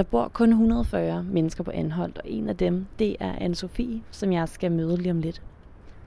Der 0.00 0.04
bor 0.04 0.28
kun 0.28 0.48
140 0.48 1.24
mennesker 1.24 1.64
på 1.64 1.70
Anholdt, 1.70 2.18
og 2.18 2.24
en 2.30 2.48
af 2.48 2.56
dem, 2.56 2.86
det 2.98 3.16
er 3.20 3.34
anne 3.40 3.54
Sofie, 3.54 4.00
som 4.10 4.32
jeg 4.32 4.48
skal 4.48 4.72
møde 4.72 4.96
lige 4.96 5.10
om 5.10 5.20
lidt. 5.20 5.42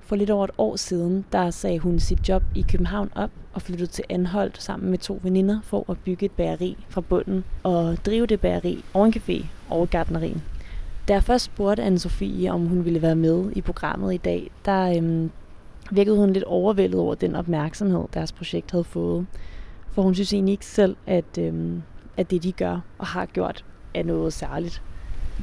For 0.02 0.16
lidt 0.16 0.30
over 0.30 0.44
et 0.44 0.52
år 0.58 0.76
siden, 0.76 1.26
der 1.32 1.50
sagde 1.50 1.80
hun 1.80 2.00
sit 2.00 2.30
job 2.30 2.44
i 2.56 2.66
København 2.72 3.10
op 3.16 3.30
og 3.54 3.62
flyttede 3.62 3.92
til 3.92 4.04
Anholdt 4.10 4.64
sammen 4.64 4.90
med 4.90 4.98
to 4.98 5.20
veninder 5.24 5.60
for 5.64 5.86
at 5.92 5.98
bygge 5.98 6.26
et 6.26 6.32
bageri 6.32 6.78
fra 6.90 7.02
bunden 7.02 7.44
og 7.64 7.98
drive 8.06 8.26
det 8.26 8.42
bageri 8.42 8.84
over 8.94 9.06
en 9.06 9.14
café 9.14 9.46
over 9.70 9.86
gardnerien. 9.86 10.44
Da 11.08 11.14
jeg 11.14 11.24
først 11.24 11.46
spurgte 11.46 11.84
anne 11.84 12.00
Sofie, 12.00 12.52
om 12.52 12.68
hun 12.68 12.86
ville 12.86 13.02
være 13.02 13.16
med 13.16 13.52
i 13.56 13.62
programmet 13.62 14.14
i 14.14 14.18
dag, 14.18 14.52
der 14.66 14.98
øhm, 14.98 15.32
virkede 15.92 16.18
hun 16.18 16.34
lidt 16.34 16.44
overvældet 16.44 17.00
over 17.00 17.16
den 17.16 17.36
opmærksomhed, 17.36 18.04
deres 18.14 18.32
projekt 18.32 18.72
havde 18.72 18.84
fået. 18.84 19.26
For 19.92 20.02
hun 20.02 20.16
synes 20.16 20.34
egentlig 20.34 20.52
ikke 20.52 20.66
selv, 20.66 20.96
at, 21.08 21.38
øhm, 21.40 21.84
at 22.18 22.32
det 22.32 22.44
de 22.44 22.52
gør 22.52 22.80
og 22.98 23.08
har 23.08 23.26
gjort, 23.26 23.66
er 23.94 24.04
noget 24.04 24.34
særligt. 24.34 24.82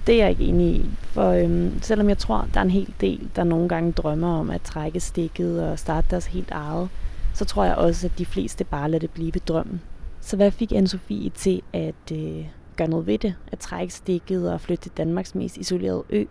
Det 0.06 0.14
er 0.14 0.18
jeg 0.18 0.30
ikke 0.30 0.44
enig 0.44 0.76
i, 0.76 0.90
for 1.02 1.30
øhm, 1.30 1.82
selvom 1.82 2.08
jeg 2.08 2.18
tror, 2.18 2.48
der 2.54 2.60
er 2.60 2.64
en 2.64 2.70
hel 2.70 2.94
del, 3.00 3.30
der 3.36 3.44
nogle 3.44 3.68
gange 3.68 3.92
drømmer 3.92 4.38
om 4.38 4.50
at 4.50 4.62
trække 4.62 5.00
stikket 5.00 5.62
og 5.68 5.78
starte 5.78 6.06
deres 6.10 6.26
helt 6.26 6.50
eget, 6.50 6.88
så 7.34 7.44
tror 7.44 7.64
jeg 7.64 7.74
også, 7.74 8.06
at 8.06 8.18
de 8.18 8.26
fleste 8.26 8.64
bare 8.64 8.90
lader 8.90 9.00
det 9.00 9.10
blive 9.10 9.34
ved 9.34 9.40
drømmen. 9.40 9.80
Så 10.20 10.36
hvad 10.36 10.50
fik 10.50 10.72
Anne-Sophie 10.72 11.30
til 11.34 11.62
at 11.72 12.12
øh, 12.12 12.44
gøre 12.76 12.88
noget 12.88 13.06
ved 13.06 13.18
det, 13.18 13.34
at 13.52 13.58
trække 13.58 13.94
stikket 13.94 14.52
og 14.52 14.60
flytte 14.60 14.82
til 14.82 14.92
Danmarks 14.96 15.34
mest 15.34 15.56
isolerede 15.56 16.04
ø? 16.10 16.24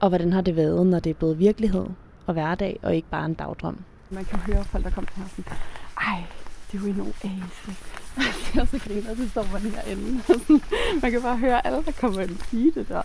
Og 0.00 0.08
hvordan 0.08 0.32
har 0.32 0.40
det 0.40 0.56
været, 0.56 0.86
når 0.86 1.00
det 1.00 1.10
er 1.10 1.14
blevet 1.14 1.38
virkelighed 1.38 1.86
og 2.26 2.32
hverdag, 2.32 2.78
og 2.82 2.96
ikke 2.96 3.08
bare 3.08 3.26
en 3.26 3.34
dagdrøm? 3.34 3.78
Man 4.10 4.24
kan 4.24 4.38
høre 4.38 4.64
folk, 4.64 4.84
der 4.84 4.90
kommer 4.90 5.10
her 5.16 5.24
sådan, 5.28 5.44
ej, 6.00 6.22
det 6.72 6.78
er 6.78 6.82
jo 6.82 6.86
en 6.86 7.00
oase. 7.00 7.76
og 8.60 8.68
så 8.68 8.78
griner, 8.78 9.14
så 9.16 9.28
står 9.28 9.48
man 9.52 9.60
herinde. 9.60 10.22
man 11.02 11.10
kan 11.10 11.22
bare 11.22 11.36
høre 11.36 11.66
alle, 11.66 11.84
der 11.84 11.92
kommer 11.92 12.20
ind 12.20 12.38
sige 12.38 12.70
det 12.70 12.88
der. 12.88 13.02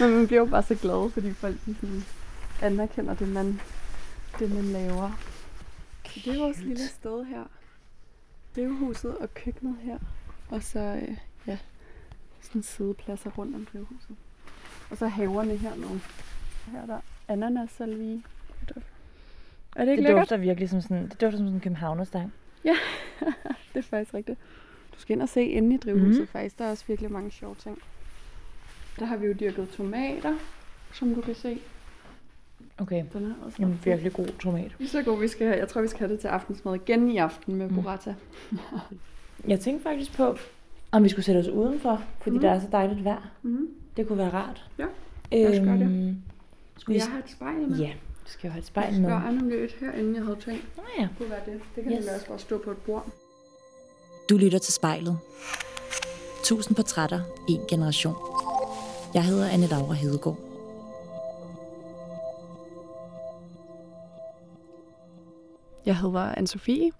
Men 0.00 0.16
man 0.16 0.26
bliver 0.26 0.40
jo 0.40 0.46
bare 0.46 0.62
så 0.62 0.74
glad, 0.74 1.10
fordi 1.10 1.32
folk 1.32 1.56
de 1.66 1.74
sådan 1.74 2.04
anerkender 2.62 3.14
det, 3.14 3.28
man, 3.28 3.60
det, 4.38 4.54
man 4.54 4.64
laver. 4.64 5.10
Det 6.14 6.26
er 6.26 6.38
vores 6.38 6.58
lille 6.58 6.88
sted 6.88 7.24
her. 7.24 7.42
Drivhuset 8.56 9.18
og 9.18 9.34
køkkenet 9.34 9.76
her. 9.82 9.98
Og 10.48 10.62
så, 10.62 10.78
øh, 10.78 11.16
ja, 11.46 11.58
sådan 12.40 12.62
sidepladser 12.62 13.30
rundt 13.30 13.56
om 13.56 13.66
drivhuset. 13.72 14.16
Og 14.90 14.96
så 14.96 15.08
haverne 15.08 15.56
her 15.56 15.74
nu. 15.74 15.88
Her 16.72 16.82
er 16.82 16.86
der 16.86 17.00
ananas 17.28 17.70
salvie. 17.70 18.22
Er 19.76 19.84
det 19.84 19.92
ikke 19.92 20.02
det 20.02 20.08
lækkert? 20.08 20.22
dufter 20.22 20.36
virkelig 20.36 20.70
som 20.70 20.80
sådan, 20.80 21.02
det 21.02 21.20
dufter 21.20 21.30
som 21.30 21.46
sådan 21.46 21.54
en 21.54 21.60
københavnerstang. 21.60 22.32
Ja, 22.64 22.76
det 23.74 23.78
er 23.78 23.82
faktisk 23.82 24.14
rigtigt. 24.14 24.38
Du 24.94 25.00
skal 25.00 25.14
ind 25.14 25.22
og 25.22 25.28
se 25.28 25.44
inde 25.44 25.74
i 25.74 25.78
drivhuset 25.78 26.20
mm. 26.20 26.26
faktisk. 26.26 26.58
Der 26.58 26.64
er 26.64 26.70
også 26.70 26.84
virkelig 26.88 27.12
mange 27.12 27.30
sjove 27.30 27.54
ting. 27.54 27.78
Der 28.98 29.04
har 29.04 29.16
vi 29.16 29.26
jo 29.26 29.32
dyrket 29.32 29.68
tomater, 29.68 30.34
som 30.92 31.14
du 31.14 31.20
kan 31.20 31.34
se. 31.34 31.58
Okay, 32.78 33.04
den 33.12 33.24
er 33.24 33.34
også 33.46 33.62
en 33.62 33.80
virkelig 33.84 34.12
god 34.12 34.26
tomat. 34.26 34.74
Det 34.78 34.84
er 34.84 34.88
så 34.88 35.02
god, 35.02 35.20
vi 35.20 35.28
skal 35.28 35.46
have. 35.46 35.58
Jeg 35.58 35.68
tror, 35.68 35.80
vi 35.80 35.88
skal 35.88 35.98
have 35.98 36.12
det 36.12 36.20
til 36.20 36.28
aftensmad 36.28 36.74
igen 36.74 37.10
i 37.10 37.16
aften 37.16 37.54
med 37.54 37.68
mm. 37.68 37.74
burrata. 37.74 38.14
jeg 39.48 39.60
tænkte 39.60 39.82
faktisk 39.82 40.16
på, 40.16 40.36
om 40.92 41.04
vi 41.04 41.08
skulle 41.08 41.24
sætte 41.24 41.38
os 41.38 41.48
udenfor, 41.48 42.02
fordi 42.20 42.36
mm. 42.36 42.42
der 42.42 42.50
er 42.50 42.60
så 42.60 42.68
dejligt 42.72 43.04
vejr. 43.04 43.30
Mm. 43.42 43.68
Det 43.96 44.08
kunne 44.08 44.18
være 44.18 44.32
rart. 44.32 44.70
Ja, 44.78 44.86
jeg 45.32 45.54
skal 45.54 45.68
øhm, 45.68 45.78
det. 45.78 46.16
Skulle 46.76 46.98
jeg 46.98 47.06
have 47.06 47.24
et 47.24 47.30
spejl 47.30 47.68
med? 47.68 47.78
Ja, 47.78 47.92
skal 48.32 48.48
jo 48.48 48.52
have 48.52 48.60
et 48.60 48.66
spejl 48.66 49.00
med. 49.00 49.10
Jeg 49.10 49.22
skal 49.22 49.34
nemlig 49.34 49.64
et 49.64 49.72
herinde, 49.80 50.14
jeg 50.14 50.24
havde 50.24 50.40
tænkt. 50.40 50.76
Nå 50.76 50.82
ja. 50.98 51.02
Det 51.02 51.10
kunne 51.18 51.30
være 51.30 51.40
det. 51.46 51.60
Det 51.76 51.84
kan 51.84 51.92
yes. 51.92 52.06
også 52.06 52.26
bare 52.28 52.38
stå 52.38 52.58
på 52.58 52.70
et 52.70 52.76
bord. 52.76 53.06
Du 54.30 54.36
lytter 54.36 54.58
til 54.58 54.72
spejlet. 54.72 55.18
Tusind 56.44 56.76
portrætter, 56.76 57.20
en 57.48 57.60
generation. 57.68 58.14
Jeg 59.14 59.24
hedder 59.24 59.48
Anne 59.48 59.66
Laura 59.66 59.94
Hedegaard. 59.94 60.38
Jeg 65.86 65.96
hedder 65.96 66.34
Anne-Sophie, 66.34 66.90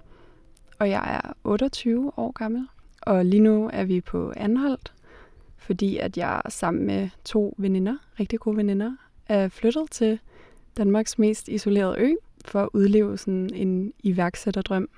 og 0.79 0.91
jeg 0.91 1.21
er 1.25 1.33
28 1.45 2.13
år 2.17 2.33
gammel. 2.33 2.69
Og 3.03 3.25
lige 3.25 3.41
nu 3.41 3.71
er 3.73 3.85
vi 3.85 4.01
på 4.01 4.33
Anholdt, 4.37 4.93
fordi 5.59 5.97
at 5.97 6.17
jeg 6.17 6.43
sammen 6.49 6.87
med 6.87 7.09
to 7.25 7.55
veninder, 7.59 7.97
rigtig 8.21 8.41
gode 8.41 8.57
veninder, 8.57 8.97
er 9.29 9.49
flyttet 9.49 9.91
til 9.91 10.19
Danmarks 10.77 11.19
mest 11.19 11.49
isolerede 11.49 11.99
ø 11.99 12.15
for 12.45 12.63
at 12.63 12.69
udleve 12.73 13.19
sådan 13.19 13.51
en 13.55 13.93
iværksætterdrøm. 14.03 14.89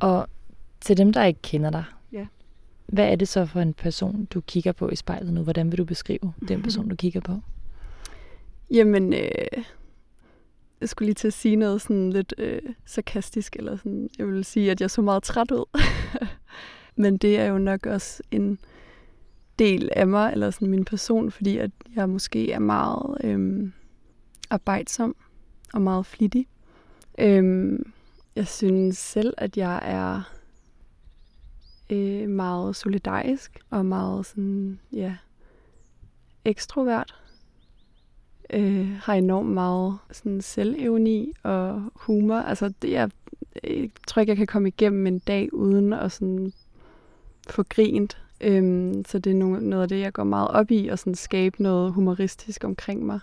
Og 0.00 0.28
til 0.80 0.96
dem, 0.96 1.12
der 1.12 1.24
ikke 1.24 1.42
kender 1.42 1.70
dig, 1.70 1.84
ja. 2.12 2.26
hvad 2.86 3.08
er 3.12 3.16
det 3.16 3.28
så 3.28 3.46
for 3.46 3.60
en 3.60 3.74
person, 3.74 4.24
du 4.24 4.40
kigger 4.40 4.72
på 4.72 4.88
i 4.88 4.96
spejlet 4.96 5.32
nu? 5.32 5.42
Hvordan 5.42 5.70
vil 5.70 5.78
du 5.78 5.84
beskrive 5.84 6.32
den 6.48 6.62
person, 6.66 6.88
du 6.88 6.96
kigger 6.96 7.20
på? 7.20 7.40
Jamen, 8.70 9.12
øh, 9.12 9.62
jeg 10.80 10.88
skulle 10.88 11.06
lige 11.06 11.14
til 11.14 11.26
at 11.26 11.32
sige 11.32 11.56
noget 11.56 11.82
sådan 11.82 12.10
lidt 12.10 12.34
øh, 12.38 12.62
sarkastisk, 12.84 13.56
eller 13.56 13.76
sådan, 13.76 14.10
jeg 14.18 14.26
vil 14.26 14.44
sige, 14.44 14.70
at 14.70 14.80
jeg 14.80 14.90
så 14.90 15.02
meget 15.02 15.22
træt 15.22 15.50
ud. 15.50 15.80
Men 17.02 17.16
det 17.16 17.38
er 17.38 17.44
jo 17.46 17.58
nok 17.58 17.86
også 17.86 18.22
en 18.30 18.58
del 19.58 19.90
af 19.96 20.06
mig, 20.06 20.32
eller 20.32 20.50
sådan 20.50 20.68
min 20.68 20.84
person, 20.84 21.30
fordi 21.30 21.56
at 21.56 21.70
jeg 21.96 22.08
måske 22.08 22.52
er 22.52 22.58
meget 22.58 23.16
øh, 23.24 23.70
arbejdsom 24.50 25.16
og 25.72 25.82
meget 25.82 26.06
flittig. 26.06 26.46
Øhm, 27.18 27.92
jeg 28.36 28.46
synes 28.46 28.98
selv, 28.98 29.34
at 29.36 29.56
jeg 29.56 29.80
er 29.82 30.22
øh, 31.90 32.28
meget 32.28 32.76
solidarisk 32.76 33.58
og 33.70 33.86
meget 33.86 34.26
sådan, 34.26 34.78
ja, 34.92 35.16
ekstrovert. 36.44 37.14
Øh, 38.50 38.96
har 39.02 39.14
enormt 39.14 39.50
meget 39.50 39.98
sådan 40.12 40.40
selvevni 40.40 41.32
og 41.42 41.82
humor. 41.94 42.36
Altså, 42.36 42.72
det, 42.82 42.90
jeg, 42.90 43.10
øh, 43.64 43.80
jeg 43.80 43.90
tror 44.06 44.20
ikke, 44.20 44.30
jeg 44.30 44.36
kan 44.36 44.46
komme 44.46 44.68
igennem 44.68 45.06
en 45.06 45.18
dag 45.18 45.54
uden 45.54 45.92
at 45.92 46.12
sådan 46.12 46.52
få 47.50 47.62
grint. 47.62 48.22
Øhm, 48.40 49.04
så 49.04 49.18
det 49.18 49.30
er 49.30 49.60
noget 49.60 49.82
af 49.82 49.88
det, 49.88 50.00
jeg 50.00 50.12
går 50.12 50.24
meget 50.24 50.48
op 50.48 50.70
i, 50.70 50.88
at 50.88 50.98
sådan 50.98 51.14
skabe 51.14 51.62
noget 51.62 51.92
humoristisk 51.92 52.64
omkring 52.64 53.06
mig. 53.06 53.20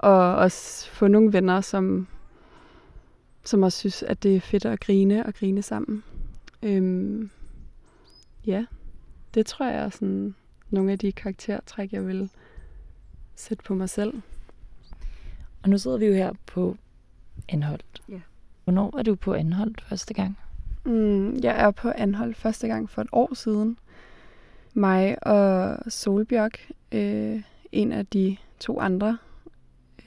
Og 0.00 0.36
også 0.36 0.90
få 0.90 1.08
nogle 1.08 1.32
venner, 1.32 1.60
som, 1.60 2.06
som 3.44 3.62
også 3.62 3.78
synes, 3.78 4.02
at 4.02 4.22
det 4.22 4.36
er 4.36 4.40
fedt 4.40 4.64
at 4.64 4.80
grine 4.80 5.26
og 5.26 5.34
grine 5.34 5.62
sammen. 5.62 6.02
Øhm, 6.62 7.30
ja, 8.46 8.64
det 9.34 9.46
tror 9.46 9.66
jeg 9.66 9.84
er 9.84 9.88
sådan 9.88 10.34
nogle 10.70 10.92
af 10.92 10.98
de 10.98 11.12
karaktertræk, 11.12 11.92
jeg 11.92 12.06
vil 12.06 12.30
sætte 13.34 13.64
på 13.64 13.74
mig 13.74 13.90
selv. 13.90 14.22
Og 15.62 15.68
nu 15.68 15.78
sidder 15.78 15.98
vi 15.98 16.06
jo 16.06 16.12
her 16.12 16.32
på 16.46 16.76
Anholdt. 17.48 18.02
Ja. 18.08 18.20
Hvornår 18.64 18.90
var 18.90 19.02
du 19.02 19.14
på 19.14 19.34
Anholdt 19.34 19.80
første 19.80 20.14
gang? 20.14 20.38
Mm, 20.84 21.36
jeg 21.36 21.60
er 21.60 21.70
på 21.70 21.92
Anholdt 21.94 22.36
første 22.36 22.68
gang 22.68 22.90
for 22.90 23.02
et 23.02 23.08
år 23.12 23.34
siden. 23.34 23.78
Mig 24.74 25.26
og 25.26 25.78
Solbjørk, 25.92 26.70
øh, 26.92 27.42
en 27.72 27.92
af 27.92 28.06
de 28.06 28.36
to 28.60 28.80
andre 28.80 29.18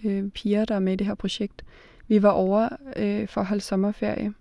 øh, 0.06 0.30
piger, 0.30 0.66
der 0.66 0.76
er 0.76 0.80
med 0.80 0.94
i 0.94 0.96
det 0.96 1.08
her 1.08 1.16
projekt, 1.16 1.64
vi 2.08 2.22
var 2.22 2.30
over 2.30 2.70
øh, 2.96 3.28
for 3.28 3.42
at 3.42 3.48
holde 3.48 3.62
sommerferie 3.62 4.34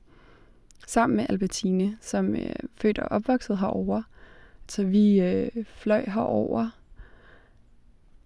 sammen 0.87 1.17
med 1.17 1.27
Albertine, 1.28 1.97
som 2.00 2.34
øh, 2.34 2.55
født 2.77 2.99
og 2.99 3.09
opvokset 3.11 3.59
herover. 3.59 4.03
Så 4.69 4.84
vi 4.84 5.21
øh, 5.21 5.49
fløj 5.65 6.05
herover 6.06 6.71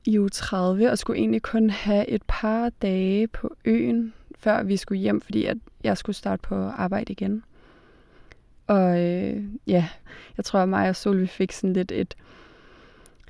i 0.05 0.19
uge 0.19 0.29
30 0.29 0.91
og 0.91 0.99
skulle 0.99 1.19
egentlig 1.19 1.43
kun 1.43 1.71
have 1.71 2.09
et 2.09 2.23
par 2.29 2.71
dage 2.83 3.29
på 3.29 3.57
øen, 3.65 4.13
før 4.39 4.63
vi 4.63 4.77
skulle 4.77 5.01
hjem, 5.01 5.21
fordi 5.21 5.45
at 5.45 5.57
jeg 5.85 5.99
skulle 5.99 6.17
starte 6.17 6.43
på 6.43 6.55
arbejde 6.55 7.13
igen. 7.13 7.43
Og 8.67 9.01
øh, 9.01 9.45
ja, 9.67 9.89
jeg 10.37 10.45
tror, 10.45 10.61
at 10.61 10.69
mig 10.69 10.89
og 10.89 10.97
Sol, 10.97 11.21
vi 11.21 11.27
fik 11.27 11.53
sådan 11.53 11.73
lidt 11.73 11.93
et 11.93 12.17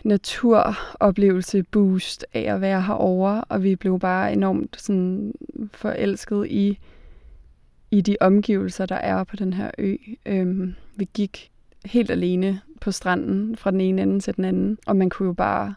naturoplevelse 0.07 1.63
boost 1.63 2.27
af 2.35 2.55
at 2.55 2.61
være 2.61 2.83
herover, 2.83 3.41
og 3.41 3.63
vi 3.63 3.77
blev 3.77 3.99
bare 3.99 4.33
enormt 4.33 4.81
sådan 4.81 5.35
forelsket 5.73 6.47
i 6.51 6.79
i 7.91 8.01
de 8.01 8.17
omgivelser, 8.21 8.87
der 8.87 8.97
er 8.97 9.25
på 9.25 9.37
den 9.37 9.53
her 9.53 9.71
ø. 9.79 9.97
Øhm, 10.27 10.75
vi 10.97 11.09
gik 11.15 11.51
helt 11.85 12.11
alene 12.11 12.61
på 12.81 12.91
stranden 12.91 13.57
fra 13.57 13.71
den 13.71 13.81
ene 13.81 14.03
ende 14.03 14.21
til 14.21 14.37
den 14.37 14.45
anden, 14.45 14.79
og 14.87 14.97
man 14.97 15.11
kunne 15.11 15.27
jo 15.27 15.33
bare 15.33 15.75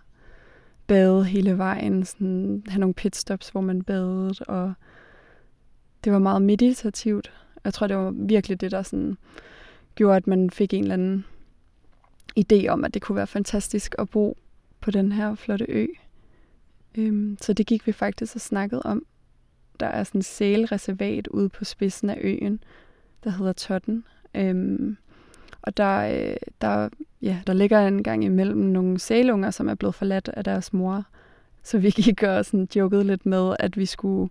bade 0.87 1.25
hele 1.25 1.57
vejen, 1.57 2.05
sådan, 2.05 2.63
have 2.67 2.79
nogle 2.79 2.93
pitstops, 2.93 3.49
hvor 3.49 3.61
man 3.61 3.83
badede, 3.83 4.33
og 4.47 4.73
det 6.03 6.13
var 6.13 6.19
meget 6.19 6.41
meditativt. 6.41 7.31
Jeg 7.63 7.73
tror, 7.73 7.87
det 7.87 7.97
var 7.97 8.11
virkelig 8.11 8.61
det, 8.61 8.71
der 8.71 8.81
sådan 8.81 9.17
gjorde, 9.95 10.17
at 10.17 10.27
man 10.27 10.49
fik 10.49 10.73
en 10.73 10.83
eller 10.83 10.93
anden 10.93 11.25
idé 12.39 12.67
om, 12.67 12.85
at 12.85 12.93
det 12.93 13.01
kunne 13.01 13.15
være 13.15 13.27
fantastisk 13.27 13.95
at 13.99 14.09
bo 14.09 14.37
på 14.81 14.91
den 14.91 15.11
her 15.11 15.35
flotte 15.35 15.65
ø. 15.69 15.87
Øhm, 16.95 17.37
så 17.41 17.53
det 17.53 17.67
gik 17.67 17.87
vi 17.87 17.91
faktisk 17.91 18.35
og 18.35 18.41
snakkede 18.41 18.81
om 18.81 19.05
der 19.79 19.85
er 19.87 20.03
sådan 20.03 20.19
et 20.19 20.25
sælreservat 20.25 21.27
ude 21.27 21.49
på 21.49 21.65
spidsen 21.65 22.09
af 22.09 22.17
øen, 22.21 22.63
der 23.23 23.29
hedder 23.29 23.53
Totten. 23.53 24.03
Øhm, 24.35 24.97
Og 25.61 25.77
der, 25.77 25.97
øh, 25.99 26.35
der, 26.61 26.89
ja, 27.21 27.41
der 27.47 27.53
ligger 27.53 27.87
en 27.87 28.03
gang 28.03 28.23
imellem 28.23 28.57
nogle 28.57 28.99
sælunger, 28.99 29.51
som 29.51 29.69
er 29.69 29.75
blevet 29.75 29.95
forladt 29.95 30.27
af 30.27 30.43
deres 30.43 30.73
mor. 30.73 31.03
Så 31.63 31.77
vi 31.77 31.89
gik 31.89 32.23
og 32.23 32.45
sådan 32.45 32.67
jokede 32.75 33.03
lidt 33.03 33.25
med, 33.25 33.55
at 33.59 33.77
vi 33.77 33.85
skulle 33.85 34.29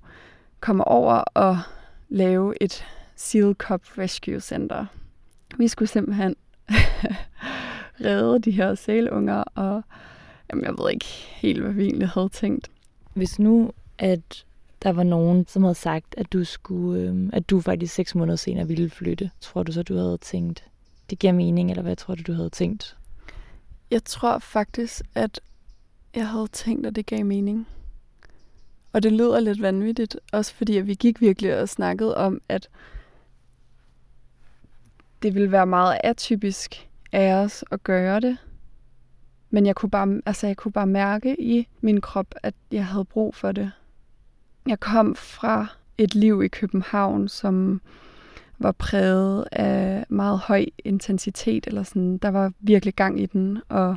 komme 0.60 0.84
over 0.84 1.14
og 1.14 1.58
lave 2.08 2.62
et 2.62 2.84
Seal 3.16 3.54
Cup 3.54 3.98
Rescue 3.98 4.40
Center. 4.40 4.86
Vi 5.58 5.68
skulle 5.68 5.88
simpelthen 5.88 6.36
redde 8.00 8.38
de 8.38 8.50
her 8.50 8.74
sælunger, 8.74 9.44
og 9.54 9.82
jamen, 10.50 10.64
jeg 10.64 10.74
ved 10.78 10.90
ikke 10.90 11.06
helt, 11.30 11.62
hvad 11.62 11.72
vi 11.72 11.84
egentlig 11.84 12.08
havde 12.08 12.28
tænkt. 12.28 12.70
Hvis 13.14 13.38
nu, 13.38 13.72
at 13.98 14.44
der 14.82 14.92
var 14.92 15.02
nogen, 15.02 15.46
som 15.46 15.62
havde 15.62 15.74
sagt, 15.74 16.14
at 16.16 16.32
du 16.32 16.44
skulle, 16.44 17.02
øh, 17.02 17.30
at 17.32 17.50
du 17.50 17.60
faktisk 17.60 17.94
seks 17.94 18.14
måneder 18.14 18.36
senere 18.36 18.68
ville 18.68 18.90
flytte, 18.90 19.30
tror 19.40 19.62
du 19.62 19.72
så, 19.72 19.82
du 19.82 19.94
havde 19.96 20.18
tænkt, 20.20 20.64
det 21.10 21.18
giver 21.18 21.32
mening, 21.32 21.70
eller 21.70 21.82
hvad 21.82 21.96
tror 21.96 22.14
du, 22.14 22.22
du 22.26 22.32
havde 22.32 22.50
tænkt? 22.50 22.96
Jeg 23.90 24.04
tror 24.04 24.38
faktisk, 24.38 25.02
at 25.14 25.40
jeg 26.14 26.28
havde 26.28 26.48
tænkt, 26.52 26.86
at 26.86 26.96
det 26.96 27.06
gav 27.06 27.24
mening. 27.24 27.66
Og 28.92 29.02
det 29.02 29.12
lyder 29.12 29.40
lidt 29.40 29.62
vanvittigt, 29.62 30.16
også 30.32 30.54
fordi 30.54 30.76
at 30.76 30.86
vi 30.86 30.94
gik 30.94 31.20
virkelig 31.20 31.60
og 31.60 31.68
snakkede 31.68 32.16
om, 32.16 32.40
at 32.48 32.68
det 35.22 35.34
ville 35.34 35.52
være 35.52 35.66
meget 35.66 35.98
atypisk 36.04 36.87
af 37.12 37.32
os 37.32 37.64
at 37.70 37.82
gøre 37.82 38.20
det. 38.20 38.36
Men 39.50 39.66
jeg 39.66 39.76
kunne, 39.76 39.90
bare, 39.90 40.20
altså 40.26 40.46
jeg 40.46 40.56
kunne 40.56 40.72
bare 40.72 40.86
mærke 40.86 41.40
i 41.40 41.68
min 41.80 42.00
krop, 42.00 42.34
at 42.42 42.54
jeg 42.72 42.86
havde 42.86 43.04
brug 43.04 43.34
for 43.34 43.52
det. 43.52 43.72
Jeg 44.66 44.80
kom 44.80 45.14
fra 45.14 45.66
et 45.98 46.14
liv 46.14 46.42
i 46.42 46.48
København, 46.48 47.28
som 47.28 47.80
var 48.58 48.72
præget 48.72 49.44
af 49.52 50.06
meget 50.08 50.38
høj 50.38 50.66
intensitet, 50.84 51.66
eller 51.66 51.82
sådan, 51.82 52.18
der 52.18 52.28
var 52.28 52.52
virkelig 52.60 52.94
gang 52.94 53.20
i 53.20 53.26
den, 53.26 53.58
og 53.68 53.96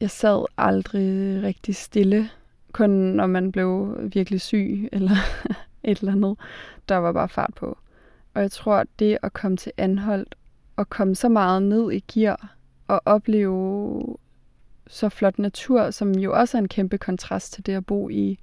jeg 0.00 0.10
sad 0.10 0.44
aldrig 0.58 1.42
rigtig 1.42 1.76
stille, 1.76 2.30
kun 2.72 2.90
når 2.90 3.26
man 3.26 3.52
blev 3.52 3.96
virkelig 4.12 4.40
syg, 4.40 4.88
eller 4.92 5.16
et 5.84 5.98
eller 5.98 6.12
andet. 6.12 6.38
Der 6.88 6.96
var 6.96 7.12
bare 7.12 7.28
fart 7.28 7.54
på. 7.56 7.78
Og 8.34 8.42
jeg 8.42 8.50
tror, 8.50 8.74
at 8.74 8.86
det 8.98 9.18
at 9.22 9.32
komme 9.32 9.56
til 9.56 9.72
anholdt, 9.76 10.34
at 10.82 10.90
komme 10.90 11.14
så 11.14 11.28
meget 11.28 11.62
ned 11.62 11.92
i 11.92 12.04
gear, 12.12 12.56
og 12.88 13.02
opleve 13.04 14.16
så 14.86 15.08
flot 15.08 15.38
natur, 15.38 15.90
som 15.90 16.12
jo 16.12 16.32
også 16.32 16.56
er 16.56 16.62
en 16.62 16.68
kæmpe 16.68 16.98
kontrast 16.98 17.52
til 17.52 17.66
det 17.66 17.72
at 17.72 17.86
bo 17.86 18.08
i, 18.08 18.38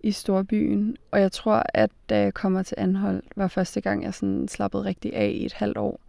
i 0.00 0.12
storbyen. 0.12 0.96
Og 1.10 1.20
jeg 1.20 1.32
tror, 1.32 1.62
at 1.74 1.90
da 2.08 2.20
jeg 2.20 2.34
kommer 2.34 2.62
til 2.62 2.74
Anhold, 2.78 3.22
var 3.36 3.48
første 3.48 3.80
gang, 3.80 4.04
jeg 4.04 4.14
sådan 4.14 4.48
slappede 4.48 4.84
rigtig 4.84 5.14
af 5.14 5.28
i 5.28 5.46
et 5.46 5.52
halvt 5.52 5.78
år. 5.78 6.00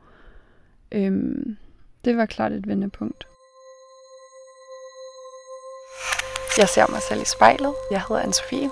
Øhm, 0.91 1.57
det 2.05 2.17
var 2.17 2.25
klart 2.25 2.51
et 2.51 2.67
vendepunkt. 2.67 3.27
Jeg 6.57 6.69
ser 6.69 6.91
mig 6.91 7.01
selv 7.01 7.21
i 7.21 7.25
spejlet. 7.25 7.73
Jeg 7.91 8.01
hedder 8.09 8.23
Anne-Sophie. 8.23 8.69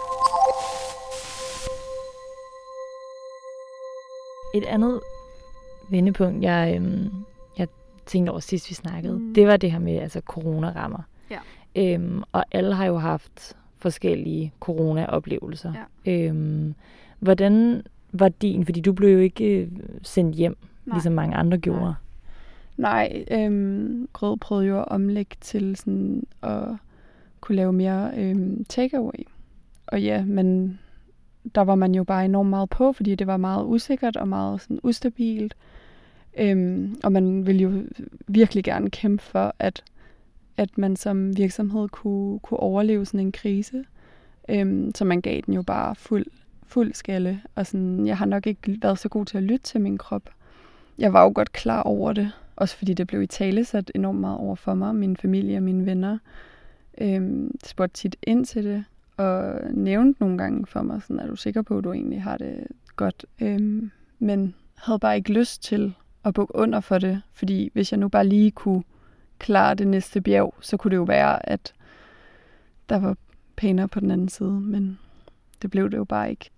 Et 4.57 4.65
andet 4.65 5.01
vendepunkt, 5.89 6.43
jeg, 6.43 6.73
øhm, 6.75 7.09
jeg 7.57 7.67
tænkte 8.05 8.29
over 8.31 8.39
sidst, 8.39 8.69
vi 8.69 8.75
snakkede, 8.75 9.19
mm. 9.19 9.33
det 9.33 9.47
var 9.47 9.57
det 9.57 9.71
her 9.71 9.79
med 9.79 9.97
altså, 9.97 10.21
coronarammer. 10.25 10.99
Ja. 11.29 11.39
Øhm, 11.75 12.23
og 12.31 12.45
alle 12.51 12.75
har 12.75 12.85
jo 12.85 12.97
haft 12.97 13.57
forskellige 13.77 14.53
corona-oplevelser. 14.59 15.73
Ja. 16.05 16.11
Øhm, 16.11 16.75
hvordan 17.19 17.83
var 18.11 18.29
din? 18.29 18.65
Fordi 18.65 18.81
du 18.81 18.93
blev 18.93 19.09
jo 19.09 19.19
ikke 19.19 19.45
øh, 19.45 19.67
sendt 20.01 20.35
hjem, 20.35 20.57
Nej. 20.85 20.95
ligesom 20.95 21.13
mange 21.13 21.35
andre 21.35 21.57
gjorde. 21.57 21.95
Nej, 22.77 23.25
øhm, 23.31 24.07
Grød 24.13 24.37
prøvede 24.37 24.67
jo 24.67 24.79
at 24.79 24.87
omlægge 24.87 25.35
til 25.41 25.75
sådan 25.75 26.23
at 26.41 26.67
kunne 27.41 27.55
lave 27.55 27.73
mere 27.73 28.11
øhm, 28.17 28.65
takeaway. 28.69 29.27
Og 29.87 30.01
ja, 30.01 30.25
men 30.25 30.79
der 31.55 31.61
var 31.61 31.75
man 31.75 31.95
jo 31.95 32.03
bare 32.03 32.25
enormt 32.25 32.49
meget 32.49 32.69
på, 32.69 32.93
fordi 32.93 33.15
det 33.15 33.27
var 33.27 33.37
meget 33.37 33.65
usikkert 33.65 34.17
og 34.17 34.27
meget 34.27 34.61
sådan 34.61 34.79
ustabilt. 34.83 35.55
Øhm, 36.39 36.99
og 37.03 37.11
man 37.11 37.45
ville 37.45 37.61
jo 37.61 37.83
virkelig 38.27 38.63
gerne 38.63 38.89
kæmpe 38.89 39.23
for, 39.23 39.55
at, 39.59 39.83
at 40.57 40.77
man 40.77 40.95
som 40.95 41.37
virksomhed 41.37 41.89
kunne, 41.89 42.39
kunne 42.39 42.59
overleve 42.59 43.05
sådan 43.05 43.19
en 43.19 43.31
krise. 43.31 43.85
Øhm, 44.49 44.91
så 44.95 45.05
man 45.05 45.21
gav 45.21 45.41
den 45.45 45.53
jo 45.53 45.61
bare 45.61 45.95
fuld, 45.95 46.25
fuld 46.67 46.93
skalle. 46.93 47.41
Og 47.55 47.67
sådan, 47.67 48.07
jeg 48.07 48.17
har 48.17 48.25
nok 48.25 48.47
ikke 48.47 48.79
været 48.81 48.99
så 48.99 49.09
god 49.09 49.25
til 49.25 49.37
at 49.37 49.43
lytte 49.43 49.65
til 49.65 49.81
min 49.81 49.97
krop. 49.97 50.29
Jeg 50.97 51.13
var 51.13 51.23
jo 51.23 51.31
godt 51.35 51.51
klar 51.51 51.81
over 51.81 52.13
det, 52.13 52.31
også 52.55 52.77
fordi 52.77 52.93
det 52.93 53.07
blev 53.07 53.21
i 53.21 53.27
tale 53.27 53.65
sat 53.65 53.91
enormt 53.95 54.19
meget 54.19 54.37
over 54.37 54.55
for 54.55 54.73
mig, 54.73 54.95
min 54.95 55.17
familie 55.17 55.57
og 55.57 55.63
mine 55.63 55.85
venner. 55.85 56.17
Øhm, 57.01 57.57
spurgte 57.63 57.97
tit 57.97 58.15
ind 58.23 58.45
til 58.45 58.63
det, 58.63 58.83
og 59.17 59.59
nævnte 59.71 60.21
nogle 60.21 60.37
gange 60.37 60.65
for 60.65 60.81
mig, 60.81 61.01
sådan, 61.01 61.19
er 61.19 61.27
du 61.27 61.35
sikker 61.35 61.61
på, 61.61 61.77
at 61.77 61.83
du 61.83 61.93
egentlig 61.93 62.23
har 62.23 62.37
det 62.37 62.67
godt? 62.95 63.25
Øhm, 63.41 63.91
men 64.19 64.55
havde 64.75 64.99
bare 64.99 65.17
ikke 65.17 65.33
lyst 65.33 65.63
til 65.63 65.93
at 66.25 66.33
bukke 66.33 66.55
under 66.55 66.79
for 66.79 66.97
det, 66.97 67.21
fordi 67.33 67.69
hvis 67.73 67.91
jeg 67.91 67.99
nu 67.99 68.07
bare 68.07 68.27
lige 68.27 68.51
kunne 68.51 68.83
klare 69.39 69.75
det 69.75 69.87
næste 69.87 70.21
bjerg, 70.21 70.55
så 70.59 70.77
kunne 70.77 70.91
det 70.91 70.97
jo 70.97 71.03
være, 71.03 71.49
at 71.49 71.73
der 72.89 72.99
var 72.99 73.17
pænere 73.55 73.87
på 73.87 73.99
den 73.99 74.11
anden 74.11 74.29
side, 74.29 74.51
men 74.51 74.99
det 75.61 75.71
blev 75.71 75.91
det 75.91 75.97
jo 75.97 76.03
bare 76.03 76.29
ikke. 76.29 76.51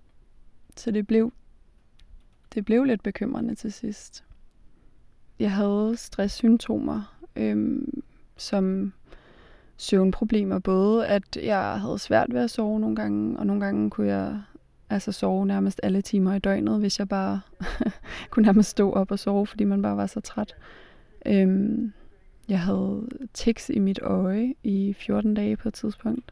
Så 0.76 0.92
det 0.92 1.08
blev, 1.08 1.34
det 2.54 2.66
blev 2.66 2.84
lidt 2.84 3.04
bekymrende 3.04 3.56
til 3.56 3.74
sidst. 3.74 4.24
Jeg 5.40 5.52
havde 5.52 5.94
stresssymptomer, 5.98 7.18
øhm, 7.36 8.04
som 8.38 8.94
søvnproblemer. 9.78 10.60
Både 10.60 11.08
at 11.08 11.38
jeg 11.44 11.80
havde 11.82 12.00
svært 12.00 12.34
ved 12.34 12.42
at 12.42 12.52
sove 12.52 12.80
nogle 12.80 12.96
gange, 12.96 13.40
og 13.40 13.48
nogle 13.48 13.66
gange 13.66 13.90
kunne 13.90 14.08
jeg 14.08 14.42
altså 14.90 15.12
sove 15.12 15.46
nærmest 15.46 15.80
alle 15.84 16.02
timer 16.02 16.36
i 16.36 16.40
døgnet, 16.40 16.80
hvis 16.80 17.00
jeg 17.00 17.10
bare 17.10 17.42
kunne 18.30 18.46
nærmest 18.46 18.70
stå 18.70 18.92
op 18.92 19.12
og 19.12 19.20
sove, 19.20 19.48
fordi 19.48 19.64
man 19.64 19.82
bare 19.82 19.98
var 19.98 20.08
så 20.08 20.20
træt. 20.20 20.56
Øhm, 21.26 21.94
jeg 22.50 22.60
havde 22.60 23.08
tics 23.34 23.70
i 23.70 23.80
mit 23.80 24.00
øje 24.02 24.54
i 24.64 24.96
14 25.00 25.34
dage 25.34 25.58
på 25.58 25.68
et 25.68 25.74
tidspunkt. 25.74 26.32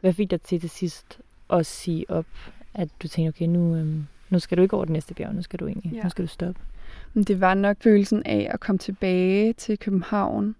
Hvad 0.00 0.12
fik 0.12 0.30
dig 0.30 0.42
til 0.42 0.60
til 0.60 0.70
sidst 0.70 1.20
at 1.50 1.66
sige 1.66 2.10
op, 2.10 2.26
at 2.74 2.88
du 3.02 3.08
tænkte, 3.08 3.28
okay, 3.36 3.46
nu, 3.46 3.76
øhm, 3.76 4.06
nu 4.30 4.38
skal 4.38 4.58
du 4.58 4.62
ikke 4.62 4.76
over 4.76 4.84
det 4.84 4.92
næste 4.92 5.14
bjerg, 5.14 5.34
nu 5.34 5.42
skal 5.42 5.58
du 5.58 5.66
egentlig, 5.66 5.92
ja. 5.92 6.02
nu 6.02 6.10
skal 6.10 6.24
du 6.24 6.28
stoppe? 6.28 6.60
Men 7.14 7.24
det 7.24 7.40
var 7.40 7.54
nok 7.54 7.76
følelsen 7.80 8.22
af 8.26 8.50
at 8.50 8.60
komme 8.60 8.78
tilbage 8.78 9.52
til 9.52 9.78
København 9.78 10.54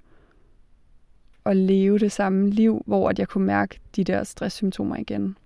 at 1.45 1.57
leve 1.57 1.99
det 1.99 2.13
samme 2.13 2.51
liv, 2.51 2.83
hvor 2.87 3.09
at 3.09 3.19
jeg 3.19 3.29
kunne 3.29 3.47
mærke 3.47 3.81
de 3.97 4.05
der 4.05 4.25
stresssymptomer 4.25 4.97
igen. 4.97 5.37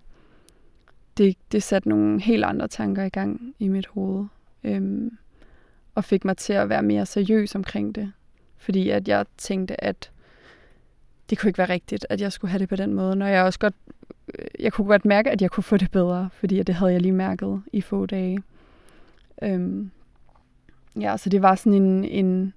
Det, 1.16 1.36
det 1.52 1.62
satte 1.62 1.88
nogle 1.88 2.20
helt 2.20 2.44
andre 2.44 2.68
tanker 2.68 3.04
i 3.04 3.08
gang 3.08 3.54
i 3.58 3.68
mit 3.68 3.86
hoved, 3.86 4.26
øhm, 4.64 5.18
og 5.94 6.04
fik 6.04 6.24
mig 6.24 6.36
til 6.36 6.52
at 6.52 6.68
være 6.68 6.82
mere 6.82 7.06
seriøs 7.06 7.54
omkring 7.54 7.94
det. 7.94 8.12
Fordi 8.56 8.90
at 8.90 9.08
jeg 9.08 9.26
tænkte, 9.38 9.84
at 9.84 10.10
det 11.30 11.38
kunne 11.38 11.48
ikke 11.48 11.58
være 11.58 11.68
rigtigt, 11.68 12.06
at 12.10 12.20
jeg 12.20 12.32
skulle 12.32 12.50
have 12.50 12.58
det 12.58 12.68
på 12.68 12.76
den 12.76 12.94
måde. 12.94 13.16
Når 13.16 13.26
jeg 13.26 13.44
også 13.44 13.58
godt, 13.58 13.74
øh, 14.38 14.46
jeg 14.58 14.72
kunne 14.72 14.86
godt 14.86 15.04
mærke, 15.04 15.30
at 15.30 15.42
jeg 15.42 15.50
kunne 15.50 15.64
få 15.64 15.76
det 15.76 15.90
bedre, 15.90 16.28
fordi 16.32 16.58
at 16.58 16.66
det 16.66 16.74
havde 16.74 16.92
jeg 16.92 17.00
lige 17.00 17.12
mærket 17.12 17.62
i 17.72 17.80
få 17.80 18.06
dage. 18.06 18.38
Øhm, 19.42 19.90
ja, 21.00 21.16
så 21.16 21.30
det 21.30 21.42
var 21.42 21.54
sådan 21.54 21.82
en, 21.82 22.04
en, 22.04 22.52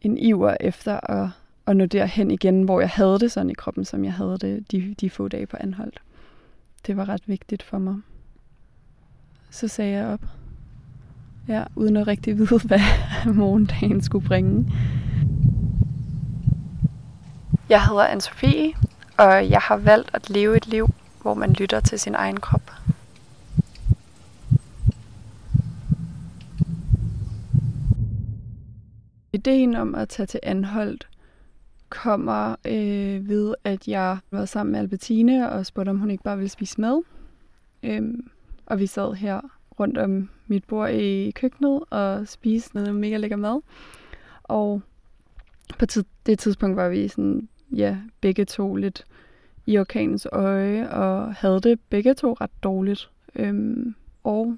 en 0.00 0.18
iver 0.18 0.56
efter 0.60 1.10
at, 1.10 1.28
at 1.66 1.76
nå 1.76 1.86
derhen 1.86 2.30
igen, 2.30 2.62
hvor 2.62 2.80
jeg 2.80 2.90
havde 2.90 3.18
det 3.18 3.32
sådan 3.32 3.50
i 3.50 3.54
kroppen, 3.54 3.84
som 3.84 4.04
jeg 4.04 4.12
havde 4.12 4.38
det 4.38 4.72
de, 4.72 4.94
de 5.00 5.10
få 5.10 5.28
dage 5.28 5.46
på 5.46 5.56
anholdt. 5.60 6.02
Det 6.86 6.96
var 6.96 7.08
ret 7.08 7.28
vigtigt 7.28 7.62
for 7.62 7.78
mig. 7.78 7.96
Så 9.50 9.68
sagde 9.68 9.92
jeg 9.92 10.06
op. 10.06 10.20
Ja, 11.48 11.64
uden 11.76 11.96
at 11.96 12.06
rigtig 12.06 12.36
vide, 12.38 12.60
hvad 12.66 12.80
morgendagen 13.34 14.02
skulle 14.02 14.26
bringe. 14.26 14.72
Jeg 17.68 17.86
hedder 17.86 18.06
Anne-Sophie, 18.06 18.78
og 19.16 19.50
jeg 19.50 19.60
har 19.60 19.76
valgt 19.76 20.10
at 20.12 20.30
leve 20.30 20.56
et 20.56 20.66
liv, 20.66 20.88
hvor 21.22 21.34
man 21.34 21.52
lytter 21.52 21.80
til 21.80 22.00
sin 22.00 22.14
egen 22.14 22.40
krop. 22.40 22.70
Ideen 29.32 29.74
om 29.74 29.94
at 29.94 30.08
tage 30.08 30.26
til 30.26 30.40
Anholdt 30.42 31.08
kommer 31.88 32.56
øh, 32.64 33.28
ved, 33.28 33.54
at 33.64 33.88
jeg 33.88 34.18
var 34.30 34.44
sammen 34.44 34.72
med 34.72 34.80
Albertine 34.80 35.50
og 35.50 35.66
spurgte, 35.66 35.90
om 35.90 35.98
hun 35.98 36.10
ikke 36.10 36.24
bare 36.24 36.36
ville 36.36 36.48
spise 36.48 36.80
med. 36.80 37.00
Øhm, 37.82 38.30
og 38.66 38.78
vi 38.78 38.86
sad 38.86 39.14
her 39.14 39.40
rundt 39.80 39.98
om 39.98 40.28
mit 40.46 40.64
bord 40.64 40.90
i 40.90 41.30
køkkenet 41.30 41.80
og 41.90 42.28
spiste 42.28 42.74
noget 42.74 42.94
mega 42.94 43.16
lækker 43.16 43.36
mad. 43.36 43.60
Og 44.42 44.82
på 45.78 45.86
det 46.26 46.38
tidspunkt 46.38 46.76
var 46.76 46.88
vi 46.88 47.08
sådan, 47.08 47.48
ja, 47.70 47.96
begge 48.20 48.44
to 48.44 48.74
lidt 48.74 49.04
i 49.66 49.78
orkanens 49.78 50.26
øje, 50.32 50.90
og 50.90 51.34
havde 51.34 51.60
det 51.60 51.80
begge 51.80 52.14
to 52.14 52.32
ret 52.32 52.62
dårligt. 52.62 53.10
Øhm, 53.34 53.94
og 54.24 54.56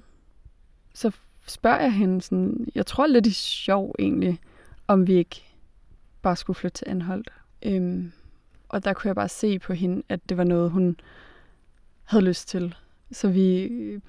så 0.93 1.11
spørger 1.47 1.81
jeg 1.81 1.93
hende 1.93 2.21
sådan, 2.21 2.67
jeg 2.75 2.85
tror 2.85 3.07
lidt 3.07 3.27
i 3.27 3.33
sjov 3.33 3.95
egentlig, 3.99 4.39
om 4.87 5.07
vi 5.07 5.13
ikke 5.13 5.48
bare 6.21 6.35
skulle 6.35 6.55
flytte 6.55 6.77
til 6.77 6.89
Anholdt. 6.89 7.29
Øhm, 7.63 8.11
og 8.69 8.85
der 8.85 8.93
kunne 8.93 9.07
jeg 9.07 9.15
bare 9.15 9.29
se 9.29 9.59
på 9.59 9.73
hende, 9.73 10.03
at 10.09 10.19
det 10.29 10.37
var 10.37 10.43
noget, 10.43 10.71
hun 10.71 10.99
havde 12.03 12.25
lyst 12.25 12.47
til. 12.47 12.75
Så 13.11 13.29
vi, 13.29 13.61
øh, 13.61 14.01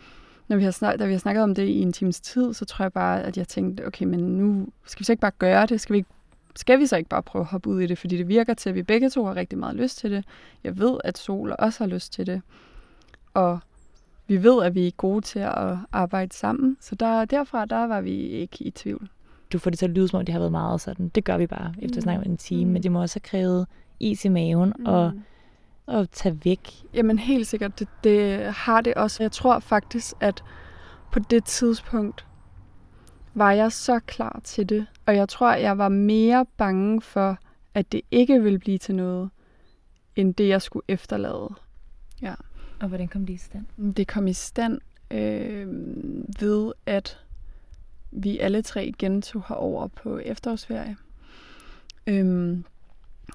når 0.48 0.56
vi 0.56 0.64
har 0.64 0.70
snak, 0.70 0.98
da 0.98 1.06
vi 1.06 1.12
har 1.12 1.18
snakket 1.18 1.42
om 1.42 1.54
det 1.54 1.62
i 1.62 1.80
en 1.80 1.92
times 1.92 2.20
tid, 2.20 2.54
så 2.54 2.64
tror 2.64 2.84
jeg 2.84 2.92
bare, 2.92 3.22
at 3.22 3.36
jeg 3.36 3.48
tænkte, 3.48 3.86
okay, 3.86 4.04
men 4.04 4.20
nu 4.20 4.68
skal 4.86 5.00
vi 5.00 5.04
så 5.04 5.12
ikke 5.12 5.20
bare 5.20 5.32
gøre 5.38 5.66
det? 5.66 5.80
Skal 5.80 5.92
vi, 5.92 5.98
ikke, 5.98 6.10
skal 6.56 6.78
vi 6.78 6.86
så 6.86 6.96
ikke 6.96 7.08
bare 7.08 7.22
prøve 7.22 7.40
at 7.40 7.46
hoppe 7.46 7.70
ud 7.70 7.80
i 7.80 7.86
det? 7.86 7.98
Fordi 7.98 8.16
det 8.16 8.28
virker 8.28 8.54
til, 8.54 8.68
at 8.68 8.74
vi 8.74 8.82
begge 8.82 9.10
to 9.10 9.24
har 9.24 9.36
rigtig 9.36 9.58
meget 9.58 9.76
lyst 9.76 9.98
til 9.98 10.10
det. 10.10 10.24
Jeg 10.64 10.78
ved, 10.78 10.98
at 11.04 11.18
Sol 11.18 11.54
også 11.58 11.84
har 11.84 11.88
lyst 11.88 12.12
til 12.12 12.26
det. 12.26 12.42
Og 13.34 13.60
vi 14.26 14.42
ved, 14.42 14.64
at 14.64 14.74
vi 14.74 14.86
er 14.86 14.90
gode 14.90 15.20
til 15.20 15.38
at 15.38 15.76
arbejde 15.92 16.36
sammen. 16.36 16.76
Så 16.80 16.94
der, 16.94 17.24
derfra, 17.24 17.64
der 17.64 17.86
var 17.86 18.00
vi 18.00 18.16
ikke 18.16 18.64
i 18.64 18.70
tvivl. 18.70 19.10
Du 19.52 19.59
får 19.59 19.71
det 19.71 19.78
til 19.78 19.87
at 19.87 19.90
lyde, 19.90 20.09
som 20.09 20.19
om 20.19 20.25
det 20.25 20.33
har 20.33 20.38
været 20.38 20.52
meget 20.52 20.80
sådan, 20.80 21.09
det 21.09 21.25
gør 21.25 21.37
vi 21.37 21.47
bare 21.47 21.75
efter 21.78 22.11
at 22.11 22.19
om 22.19 22.23
en 22.26 22.37
time, 22.37 22.64
Mm. 22.64 22.73
men 22.73 22.83
det 22.83 22.92
må 22.92 23.00
også 23.00 23.14
have 23.16 23.28
krævet 23.30 23.66
is 24.00 24.25
i 24.25 24.28
maven 24.28 24.73
mm. 24.78 24.87
og, 24.87 25.12
og 25.87 26.11
tage 26.11 26.40
væk. 26.45 26.73
Jamen 26.95 27.19
helt 27.19 27.47
sikkert, 27.47 27.78
det, 27.78 27.88
det 28.04 28.42
har 28.54 28.80
det 28.80 28.95
også. 28.95 29.23
Jeg 29.23 29.33
tror 29.33 29.59
faktisk, 29.59 30.14
at 30.21 30.45
på 31.12 31.19
det 31.19 31.45
tidspunkt 31.45 32.26
var 33.35 33.52
jeg 33.52 33.73
så 33.73 33.99
klar 33.99 34.40
til 34.45 34.69
det. 34.69 34.87
Og 35.07 35.16
jeg 35.16 35.28
tror, 35.28 35.52
jeg 35.54 35.78
var 35.78 35.88
mere 35.88 36.47
bange 36.57 37.00
for, 37.00 37.38
at 37.75 37.92
det 37.92 38.00
ikke 38.11 38.42
ville 38.42 38.59
blive 38.59 38.78
til 38.78 38.95
noget, 38.95 39.30
end 40.16 40.35
det, 40.35 40.49
jeg 40.49 40.62
skulle 40.62 40.85
efterlade. 40.88 41.49
Ja. 42.23 42.35
Og 42.80 42.88
hvordan 42.88 43.09
kom 43.09 43.26
det 43.26 43.33
i 43.35 43.37
stand? 43.37 43.95
Det 43.95 44.09
kom 44.09 44.26
i 44.26 44.33
stand 44.33 44.80
øh, 45.11 45.66
ved, 46.40 46.73
at 46.87 47.21
vi 48.10 48.38
alle 48.38 48.62
tre 48.62 48.92
gentog 48.98 49.44
herover 49.48 49.86
på 49.86 50.18
efterårsferie. 50.18 50.96
Øhm, 52.06 52.64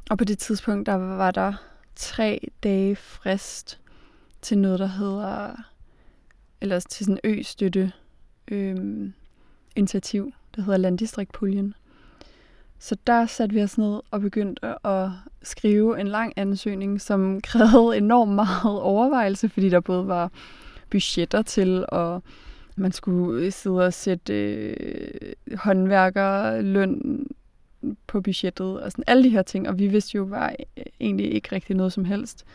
og 0.09 0.17
på 0.17 0.23
det 0.23 0.37
tidspunkt, 0.37 0.85
der 0.85 0.93
var 0.93 1.31
der 1.31 1.53
tre 1.95 2.47
dage 2.63 2.95
frist 2.95 3.79
til 4.41 4.57
noget, 4.57 4.79
der 4.79 4.87
hedder, 4.87 5.55
eller 6.61 6.79
til 6.79 7.05
sådan 7.05 7.19
en 7.23 7.31
ø-støtte 7.31 7.91
øhm, 8.47 9.13
initiativ, 9.75 10.31
der 10.55 10.61
hedder 10.61 10.77
Landdistriktpuljen. 10.77 11.73
Så 12.79 12.97
der 13.07 13.25
satte 13.25 13.55
vi 13.55 13.63
os 13.63 13.77
ned 13.77 14.01
og 14.11 14.21
begyndte 14.21 14.87
at 14.87 15.09
skrive 15.43 15.99
en 15.99 16.07
lang 16.07 16.33
ansøgning, 16.35 17.01
som 17.01 17.41
krævede 17.41 17.97
enormt 17.97 18.31
meget 18.31 18.81
overvejelse, 18.81 19.49
fordi 19.49 19.69
der 19.69 19.79
både 19.79 20.07
var 20.07 20.31
budgetter 20.89 21.41
til, 21.41 21.85
og 21.87 22.23
man 22.75 22.91
skulle 22.91 23.45
øh, 23.45 23.51
sidde 23.51 23.85
og 23.85 23.93
sætte 23.93 24.33
øh, 24.33 25.33
håndværkerløn 25.55 27.25
på 28.07 28.21
budgettet, 28.21 28.81
og 28.81 28.91
sådan 28.91 29.03
alle 29.07 29.23
de 29.23 29.29
her 29.29 29.41
ting, 29.41 29.69
og 29.69 29.79
vi 29.79 29.87
vidste 29.87 30.15
jo 30.15 30.25
bare 30.25 30.55
øh, 30.77 30.83
egentlig 30.99 31.33
ikke 31.33 31.49
rigtig 31.51 31.75
noget 31.75 31.93
som 31.93 32.05
helst. 32.05 32.45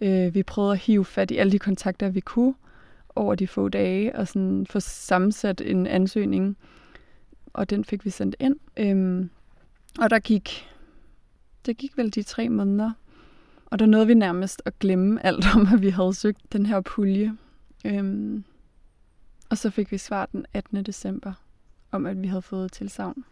Øh, 0.00 0.34
vi 0.34 0.42
prøvede 0.42 0.72
at 0.72 0.78
hive 0.78 1.04
fat 1.04 1.30
i 1.30 1.36
alle 1.36 1.52
de 1.52 1.58
kontakter, 1.58 2.08
vi 2.08 2.20
kunne 2.20 2.54
over 3.16 3.34
de 3.34 3.46
få 3.46 3.68
dage, 3.68 4.16
og 4.16 4.28
sådan 4.28 4.66
få 4.70 4.80
sammensat 4.80 5.60
en 5.60 5.86
ansøgning, 5.86 6.56
og 7.52 7.70
den 7.70 7.84
fik 7.84 8.04
vi 8.04 8.10
sendt 8.10 8.36
ind. 8.40 8.56
Øhm, 8.76 9.30
og 9.98 10.10
der 10.10 10.18
gik, 10.18 10.68
det 11.66 11.76
gik 11.76 11.96
vel 11.96 12.14
de 12.14 12.22
tre 12.22 12.48
måneder, 12.48 12.90
og 13.66 13.78
der 13.78 13.86
nåede 13.86 14.06
vi 14.06 14.14
nærmest 14.14 14.62
at 14.64 14.78
glemme 14.78 15.26
alt 15.26 15.54
om, 15.54 15.68
at 15.74 15.82
vi 15.82 15.88
havde 15.88 16.14
søgt 16.14 16.52
den 16.52 16.66
her 16.66 16.80
pulje. 16.80 17.36
Øhm, 17.84 18.44
og 19.54 19.58
så 19.58 19.70
fik 19.70 19.92
vi 19.92 19.98
svar 19.98 20.26
den 20.26 20.46
18. 20.52 20.82
december 20.82 21.32
om, 21.90 22.06
at 22.06 22.22
vi 22.22 22.26
havde 22.26 22.42
fået 22.42 22.72
tilsavn 22.72 23.24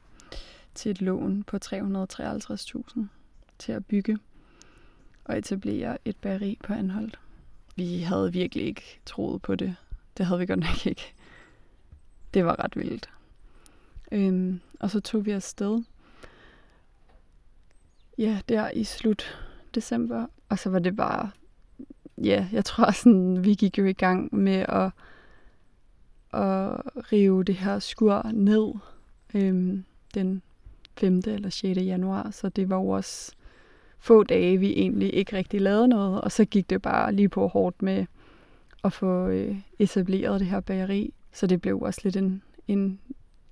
til 0.74 0.90
et 0.90 1.00
lån 1.00 1.44
på 1.44 1.58
353.000 1.64 3.00
til 3.58 3.72
at 3.72 3.86
bygge 3.86 4.18
og 5.24 5.38
etablere 5.38 5.98
et 6.04 6.16
bageri 6.16 6.58
på 6.64 6.72
Anholdt. 6.72 7.20
Vi 7.76 7.98
havde 7.98 8.32
virkelig 8.32 8.64
ikke 8.64 9.00
troet 9.06 9.42
på 9.42 9.54
det. 9.54 9.76
Det 10.16 10.26
havde 10.26 10.38
vi 10.38 10.46
godt 10.46 10.58
nok 10.58 10.86
ikke. 10.86 11.14
Det 12.34 12.44
var 12.44 12.64
ret 12.64 12.76
vildt. 12.76 13.10
Øhm, 14.12 14.60
og 14.80 14.90
så 14.90 15.00
tog 15.00 15.26
vi 15.26 15.30
afsted. 15.30 15.82
Ja, 18.18 18.40
der 18.48 18.70
i 18.70 18.84
slut 18.84 19.38
december. 19.74 20.26
Og 20.48 20.58
så 20.58 20.70
var 20.70 20.78
det 20.78 20.96
bare... 20.96 21.30
Ja, 22.18 22.48
jeg 22.52 22.64
tror 22.64 22.90
sådan, 22.90 23.44
vi 23.44 23.54
gik 23.54 23.78
jo 23.78 23.84
i 23.84 23.92
gang 23.92 24.34
med 24.34 24.64
at, 24.68 24.90
at 26.32 26.80
rive 27.12 27.44
det 27.44 27.54
her 27.54 27.78
skur 27.78 28.30
ned 28.32 28.72
øhm, 29.34 29.84
den 30.14 30.42
5. 30.98 31.22
eller 31.26 31.50
6. 31.50 31.80
januar. 31.80 32.30
Så 32.30 32.48
det 32.48 32.70
var 32.70 32.76
jo 32.76 32.88
også 32.88 33.32
få 33.98 34.22
dage, 34.22 34.58
vi 34.58 34.72
egentlig 34.72 35.14
ikke 35.14 35.36
rigtig 35.36 35.60
lavede 35.60 35.88
noget. 35.88 36.20
Og 36.20 36.32
så 36.32 36.44
gik 36.44 36.70
det 36.70 36.82
bare 36.82 37.14
lige 37.14 37.28
på 37.28 37.46
hårdt 37.46 37.82
med 37.82 38.06
at 38.84 38.92
få 38.92 39.26
øh, 39.28 39.56
etableret 39.78 40.40
det 40.40 40.48
her 40.48 40.60
bageri. 40.60 41.14
Så 41.32 41.46
det 41.46 41.60
blev 41.60 41.80
også 41.80 42.00
lidt 42.04 42.16
en, 42.16 42.42
en 42.68 42.98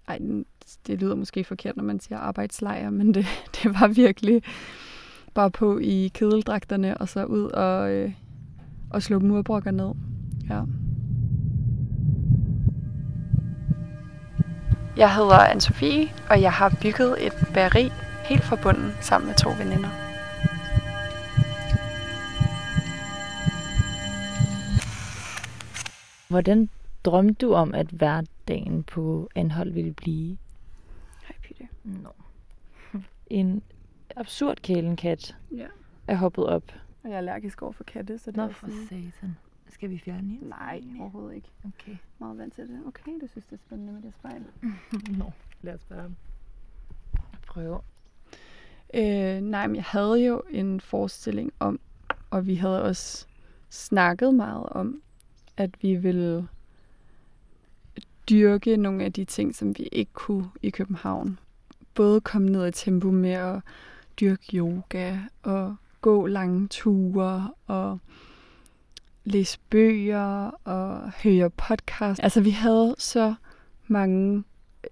ej, 0.09 0.19
det 0.87 1.01
lyder 1.01 1.15
måske 1.15 1.45
forkert, 1.45 1.77
når 1.77 1.85
man 1.85 2.01
siger 2.01 2.19
arbejdslejr, 2.19 2.91
men 2.91 3.15
det, 3.15 3.27
det 3.63 3.81
var 3.81 3.89
virkelig 3.89 4.43
bare 5.35 5.51
på 5.51 5.79
i 5.79 6.11
kedeldragterne, 6.15 6.99
og 6.99 7.09
så 7.09 7.25
ud 7.25 7.45
og, 7.45 7.93
øh, 7.93 8.13
og 8.91 9.03
slå 9.03 9.19
murbrokker 9.19 9.71
ned. 9.71 9.93
Ja. 10.51 10.63
Jeg 15.03 15.15
hedder 15.15 15.39
Anne-Sophie, 15.39 16.31
og 16.31 16.43
jeg 16.43 16.53
har 16.53 16.79
bygget 16.83 17.27
et 17.27 17.33
bageri 17.55 17.93
helt 18.25 18.45
fra 18.45 18.57
bunden 18.63 18.93
sammen 19.01 19.27
med 19.29 19.37
to 19.37 19.51
veninder. 19.51 19.91
Hvordan 26.29 26.69
drømte 27.05 27.47
du 27.47 27.55
om, 27.55 27.75
at 27.75 27.87
hverdagen 27.87 28.83
på 28.83 29.29
Anhold 29.35 29.73
ville 29.73 29.93
blive? 29.93 30.37
Hej, 31.25 31.37
Peter. 31.43 31.65
Nå. 31.85 32.09
En 33.27 33.63
absurd 34.17 34.57
kælenkat 34.63 35.37
Ja. 35.57 35.67
er 36.07 36.17
hoppet 36.17 36.47
op. 36.47 36.63
Og 37.03 37.09
jeg 37.09 37.13
er 37.13 37.19
allergisk 37.19 37.63
over 37.63 37.73
for 37.73 37.85
katte, 37.85 38.19
så 38.19 38.31
det 38.31 38.37
Nå, 38.37 38.43
er 38.43 38.49
for 38.53 38.69
satan. 38.89 39.37
Skal 39.71 39.91
vi 39.91 39.99
fjerne 39.99 40.29
hende? 40.29 40.49
Nej, 40.49 40.83
overhovedet 41.01 41.35
ikke. 41.35 41.49
Okay. 41.65 41.97
Meget 42.19 42.39
vant 42.39 42.55
til 42.55 42.69
det. 42.69 42.87
Okay, 42.87 43.13
du 43.21 43.27
synes, 43.27 43.45
det 43.45 43.53
er 43.53 43.61
spændende 43.67 43.93
med 43.93 44.03
det 44.03 44.15
spejl. 44.15 44.45
Nå, 45.19 45.33
lad 45.63 45.75
os 45.75 45.85
bare 45.85 46.11
prøve. 47.47 47.81
Øh, 48.95 49.41
nej, 49.41 49.67
men 49.67 49.77
jeg 49.77 49.85
havde 49.85 50.27
jo 50.27 50.43
en 50.51 50.81
forestilling 50.81 51.53
om, 51.59 51.81
og 52.31 52.47
vi 52.47 52.55
havde 52.55 52.83
også 52.83 53.27
snakket 53.71 54.35
meget 54.35 54.67
om, 54.67 55.03
at 55.57 55.83
vi 55.83 55.95
ville 55.95 56.49
dyrke 58.31 58.77
nogle 58.77 59.05
af 59.05 59.13
de 59.13 59.25
ting, 59.25 59.55
som 59.55 59.79
vi 59.79 59.89
ikke 59.93 60.13
kunne 60.13 60.51
i 60.63 60.71
København. 60.71 61.39
Både 61.95 62.21
komme 62.21 62.49
ned 62.51 62.69
i 62.69 62.71
tempo 62.71 63.11
med 63.11 63.31
at 63.31 63.61
dyrke 64.21 64.57
yoga 64.57 65.19
og 65.43 65.77
gå 66.01 66.27
lange 66.27 66.69
ture 66.69 67.55
og 67.67 67.99
læse 69.25 69.59
bøger 69.71 70.51
og 70.65 71.11
høre 71.23 71.51
podcast. 71.51 72.21
Altså 72.23 72.41
vi 72.41 72.51
havde 72.51 72.95
så 72.99 73.35
mange 73.89 74.45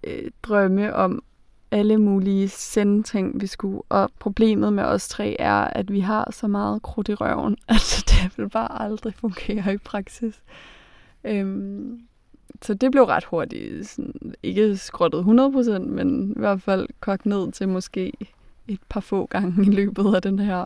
øh, 0.04 0.30
drømme 0.42 0.94
om 0.94 1.22
alle 1.70 1.98
mulige 1.98 2.48
sendting, 2.48 3.40
vi 3.40 3.46
skulle. 3.46 3.82
Og 3.88 4.10
problemet 4.18 4.72
med 4.72 4.84
os 4.84 5.08
tre 5.08 5.36
er, 5.38 5.52
at 5.52 5.92
vi 5.92 6.00
har 6.00 6.30
så 6.30 6.48
meget 6.48 6.82
krudt 6.82 7.08
i 7.08 7.14
røven, 7.14 7.56
at 7.68 8.04
det 8.08 8.38
vil 8.38 8.48
bare 8.48 8.82
aldrig 8.82 9.14
fungere 9.14 9.74
i 9.74 9.78
praksis. 9.78 10.42
Øhm, 11.24 12.00
så 12.62 12.74
det 12.74 12.90
blev 12.90 13.02
ret 13.04 13.24
hurtigt, 13.24 13.88
sådan, 13.88 14.34
ikke 14.42 14.76
skrottet 14.76 15.22
100%, 15.22 15.78
men 15.78 16.30
i 16.36 16.38
hvert 16.38 16.62
fald 16.62 16.88
kogt 17.00 17.26
ned 17.26 17.52
til 17.52 17.68
måske 17.68 18.12
et 18.68 18.80
par 18.88 19.00
få 19.00 19.26
gange 19.26 19.66
i 19.66 19.70
løbet 19.70 20.14
af 20.14 20.22
den 20.22 20.38
her, 20.38 20.64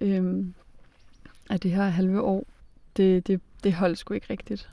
øhm, 0.00 0.54
af 1.50 1.60
det 1.60 1.70
her 1.70 1.84
halve 1.84 2.20
år. 2.20 2.46
Det, 2.96 3.26
det, 3.26 3.40
det 3.64 3.72
holdt 3.72 3.98
sgu 3.98 4.14
ikke 4.14 4.26
rigtigt. 4.30 4.70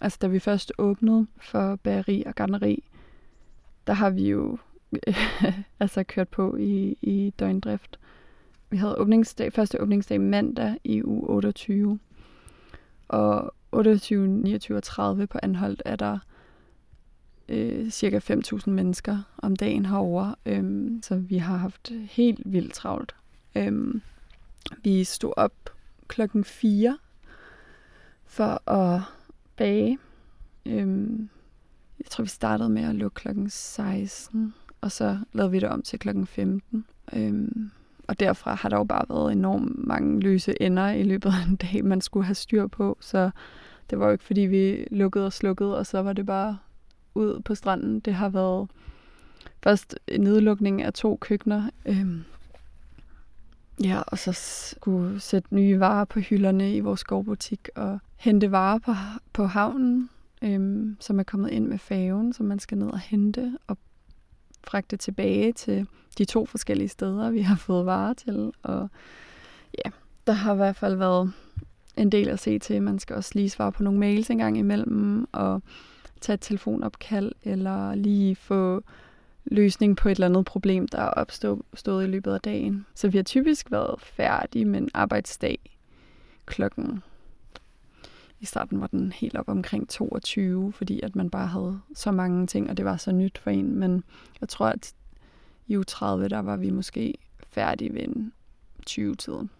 Altså, 0.00 0.18
da 0.22 0.26
vi 0.26 0.38
først 0.38 0.72
åbnede 0.78 1.26
for 1.36 1.76
bageri 1.76 2.22
og 2.26 2.34
garneri, 2.34 2.84
der 3.86 3.92
har 3.92 4.10
vi 4.10 4.28
jo 4.28 4.58
altså 5.80 6.02
kørt 6.02 6.28
på 6.28 6.56
i, 6.56 6.96
i 7.02 7.32
døgndrift. 7.38 7.98
Vi 8.70 8.76
havde 8.76 8.98
åbningsdag, 8.98 9.52
første 9.52 9.80
åbningsdag 9.80 10.20
mandag 10.20 10.76
i 10.84 11.02
u 11.02 11.30
28. 11.30 11.98
Og 13.08 13.54
28, 13.72 14.28
29 14.28 14.76
og 14.76 14.82
30 14.82 15.26
på 15.26 15.38
Anholdt 15.42 15.82
er 15.84 15.96
der 15.96 16.18
øh, 17.48 17.90
cirka 17.90 18.18
5.000 18.18 18.70
mennesker 18.70 19.18
om 19.38 19.56
dagen 19.56 19.86
herover. 19.86 20.34
Øhm, 20.46 21.00
så 21.02 21.16
vi 21.16 21.38
har 21.38 21.56
haft 21.56 21.92
helt 22.10 22.40
vildt 22.44 22.72
travlt. 22.72 23.14
Øhm, 23.56 24.02
vi 24.82 25.04
stod 25.04 25.32
op 25.36 25.52
klokken 26.08 26.44
4 26.44 26.98
for 28.24 28.70
at 28.70 29.00
bage. 29.56 29.98
Øhm, 30.66 31.28
jeg 31.98 32.06
tror, 32.10 32.22
vi 32.22 32.28
startede 32.28 32.68
med 32.68 32.84
at 32.84 32.94
lukke 32.94 33.14
klokken 33.14 33.50
16, 33.50 34.54
og 34.80 34.92
så 34.92 35.18
lavede 35.32 35.50
vi 35.50 35.60
det 35.60 35.68
om 35.68 35.82
til 35.82 35.98
klokken 35.98 36.26
15. 36.26 36.84
Øhm, 37.12 37.70
og 38.08 38.20
derfra 38.20 38.54
har 38.54 38.68
der 38.68 38.76
jo 38.76 38.84
bare 38.84 39.04
været 39.08 39.32
enormt 39.32 39.86
mange 39.86 40.20
løse 40.20 40.62
ender 40.62 40.90
i 40.90 41.02
løbet 41.02 41.28
af 41.28 41.48
en 41.48 41.56
dag, 41.56 41.84
man 41.84 42.00
skulle 42.00 42.26
have 42.26 42.34
styr 42.34 42.66
på. 42.66 42.96
Så 43.00 43.30
det 43.90 43.98
var 43.98 44.06
jo 44.06 44.12
ikke, 44.12 44.24
fordi 44.24 44.40
vi 44.40 44.86
lukkede 44.90 45.26
og 45.26 45.32
slukkede, 45.32 45.78
og 45.78 45.86
så 45.86 46.02
var 46.02 46.12
det 46.12 46.26
bare 46.26 46.58
ud 47.14 47.40
på 47.40 47.54
stranden. 47.54 48.00
Det 48.00 48.14
har 48.14 48.28
været 48.28 48.70
først 49.62 49.98
en 50.08 50.20
nedlukning 50.20 50.82
af 50.82 50.92
to 50.92 51.16
køkkener. 51.16 51.70
Øhm, 51.86 52.24
ja, 53.82 54.00
og 54.06 54.18
så 54.18 54.32
skulle 54.32 55.20
sætte 55.20 55.54
nye 55.54 55.80
varer 55.80 56.04
på 56.04 56.20
hylderne 56.20 56.76
i 56.76 56.80
vores 56.80 57.00
skovbutik 57.00 57.68
og 57.74 57.98
hente 58.16 58.50
varer 58.50 58.78
på, 58.78 58.92
på 59.32 59.46
havnen, 59.46 60.10
øhm, 60.42 60.96
som 61.00 61.18
er 61.18 61.22
kommet 61.22 61.50
ind 61.50 61.66
med 61.66 61.78
færgen, 61.78 62.32
som 62.32 62.46
man 62.46 62.58
skal 62.58 62.78
ned 62.78 62.88
og 62.88 62.98
hente 62.98 63.58
og 63.66 63.78
fragte 64.64 64.96
tilbage 64.96 65.52
til 65.52 65.86
de 66.18 66.24
to 66.24 66.46
forskellige 66.46 66.88
steder, 66.88 67.30
vi 67.30 67.40
har 67.40 67.56
fået 67.56 67.86
varer 67.86 68.12
til. 68.12 68.52
Og 68.62 68.88
ja, 69.84 69.90
der 70.26 70.32
har 70.32 70.52
i 70.52 70.56
hvert 70.56 70.76
fald 70.76 70.94
været 70.94 71.32
en 71.96 72.12
del 72.12 72.28
at 72.28 72.38
se 72.38 72.58
til. 72.58 72.82
Man 72.82 72.98
skal 72.98 73.16
også 73.16 73.30
lige 73.34 73.50
svare 73.50 73.72
på 73.72 73.82
nogle 73.82 73.98
mails 73.98 74.30
en 74.30 74.38
gang 74.38 74.58
imellem, 74.58 75.26
og 75.32 75.62
tage 76.20 76.34
et 76.34 76.40
telefonopkald, 76.40 77.32
eller 77.42 77.94
lige 77.94 78.36
få 78.36 78.82
løsning 79.44 79.96
på 79.96 80.08
et 80.08 80.12
eller 80.12 80.26
andet 80.26 80.44
problem, 80.44 80.88
der 80.88 80.98
er 80.98 81.10
opstået 81.10 82.04
i 82.04 82.06
løbet 82.06 82.32
af 82.32 82.40
dagen. 82.40 82.86
Så 82.94 83.08
vi 83.08 83.18
har 83.18 83.22
typisk 83.22 83.70
været 83.70 84.00
færdige 84.00 84.64
med 84.64 84.80
en 84.80 84.90
arbejdsdag 84.94 85.58
klokken 86.46 87.02
i 88.44 88.46
starten 88.46 88.80
var 88.80 88.86
den 88.86 89.12
helt 89.12 89.36
op 89.36 89.48
omkring 89.48 89.88
22, 89.88 90.72
fordi 90.72 91.00
at 91.02 91.16
man 91.16 91.30
bare 91.30 91.46
havde 91.46 91.80
så 91.94 92.12
mange 92.12 92.46
ting, 92.46 92.70
og 92.70 92.76
det 92.76 92.84
var 92.84 92.96
så 92.96 93.12
nyt 93.12 93.38
for 93.38 93.50
en. 93.50 93.76
Men 93.76 94.04
jeg 94.40 94.48
tror, 94.48 94.66
at 94.66 94.94
i 95.66 95.76
u 95.76 95.82
30, 95.82 96.28
der 96.28 96.38
var 96.38 96.56
vi 96.56 96.70
måske 96.70 97.14
færdige 97.48 97.94
ved 97.94 98.02
en 98.02 98.32
20-tiden. 98.90 99.50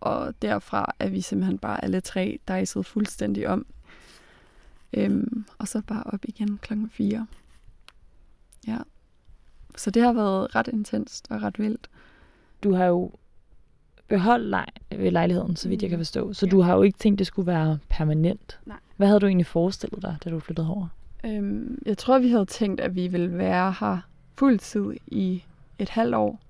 Og 0.00 0.34
derfra 0.42 0.94
er 0.98 1.08
vi 1.08 1.20
simpelthen 1.20 1.58
bare 1.58 1.84
alle 1.84 2.00
tre 2.00 2.38
dejset 2.48 2.86
fuldstændig 2.86 3.48
om. 3.48 3.66
Øhm, 4.92 5.44
og 5.58 5.68
så 5.68 5.82
bare 5.86 6.02
op 6.02 6.24
igen 6.24 6.58
klokken 6.62 6.90
4. 6.90 7.26
Ja. 8.66 8.78
Så 9.76 9.90
det 9.90 10.02
har 10.02 10.12
været 10.12 10.54
ret 10.54 10.68
intenst 10.68 11.26
og 11.30 11.42
ret 11.42 11.58
vildt. 11.58 11.90
Du 12.62 12.74
har 12.74 12.84
jo 12.84 13.12
beholdt 14.08 14.48
lej 14.48 14.66
ved 14.90 15.10
lejligheden, 15.10 15.56
så 15.56 15.68
vidt 15.68 15.82
jeg 15.82 15.90
kan 15.90 15.98
mm. 15.98 16.00
forstå. 16.00 16.32
Så 16.32 16.46
ja. 16.46 16.50
du 16.50 16.60
har 16.60 16.76
jo 16.76 16.82
ikke 16.82 16.98
tænkt, 16.98 17.18
det 17.18 17.26
skulle 17.26 17.46
være 17.46 17.78
permanent. 17.88 18.58
Nej. 18.66 18.76
Hvad 18.96 19.06
havde 19.06 19.20
du 19.20 19.26
egentlig 19.26 19.46
forestillet 19.46 20.02
dig, 20.02 20.16
da 20.24 20.30
du 20.30 20.40
flyttede 20.40 20.70
over? 20.70 20.88
Øhm, 21.24 21.82
jeg 21.86 21.98
tror, 21.98 22.18
vi 22.18 22.30
havde 22.30 22.46
tænkt, 22.46 22.80
at 22.80 22.94
vi 22.94 23.08
ville 23.08 23.38
være 23.38 23.74
her 23.80 23.98
fuldtid 24.34 24.92
i 25.06 25.44
et 25.78 25.88
halvt 25.88 26.14
år, 26.14 26.40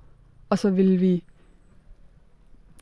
og 0.51 0.59
så 0.59 0.71
ville 0.71 0.97
vi 0.97 1.25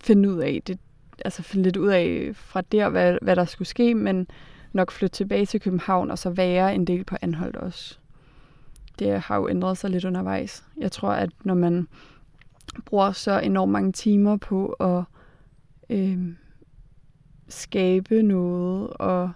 finde 0.00 0.30
ud 0.30 0.38
af 0.38 0.62
det, 0.66 0.78
altså 1.24 1.42
finde 1.42 1.64
lidt 1.64 1.76
ud 1.76 1.88
af 1.88 2.30
fra 2.34 2.60
der, 2.60 2.88
hvad, 2.88 3.18
hvad 3.22 3.36
der 3.36 3.44
skulle 3.44 3.68
ske, 3.68 3.94
men 3.94 4.26
nok 4.72 4.90
flytte 4.90 5.16
tilbage 5.16 5.46
til 5.46 5.60
København, 5.60 6.10
og 6.10 6.18
så 6.18 6.30
være 6.30 6.74
en 6.74 6.84
del 6.84 7.04
på 7.04 7.16
Anholdt 7.22 7.56
også. 7.56 7.98
Det 8.98 9.20
har 9.20 9.36
jo 9.36 9.48
ændret 9.48 9.78
sig 9.78 9.90
lidt 9.90 10.04
undervejs. 10.04 10.64
Jeg 10.76 10.92
tror, 10.92 11.10
at 11.10 11.30
når 11.44 11.54
man 11.54 11.88
bruger 12.84 13.12
så 13.12 13.38
enormt 13.38 13.72
mange 13.72 13.92
timer 13.92 14.36
på 14.36 14.66
at 14.66 15.04
øh, 15.90 16.18
skabe 17.48 18.22
noget, 18.22 18.88
og 18.90 19.32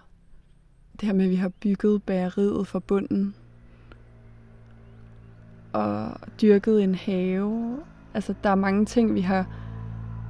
det 0.91 1.07
her 1.07 1.13
med, 1.13 1.25
at 1.25 1.31
vi 1.31 1.35
har 1.35 1.49
bygget 1.49 2.03
bæreriet 2.03 2.67
fra 2.67 2.79
bunden, 2.79 3.35
og 5.73 6.11
dyrket 6.41 6.83
en 6.83 6.95
have. 6.95 7.79
Altså, 8.13 8.33
der 8.43 8.49
er 8.49 8.55
mange 8.55 8.85
ting, 8.85 9.15
vi 9.15 9.21
har, 9.21 9.47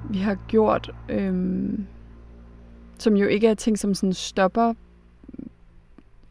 vi 0.10 0.18
har 0.18 0.38
gjort, 0.48 0.92
øhm, 1.10 1.86
som 2.98 3.16
jo 3.16 3.28
ikke 3.28 3.48
er 3.48 3.54
ting, 3.54 3.80
som 3.80 3.94
sådan 3.94 4.14
stopper 4.14 4.74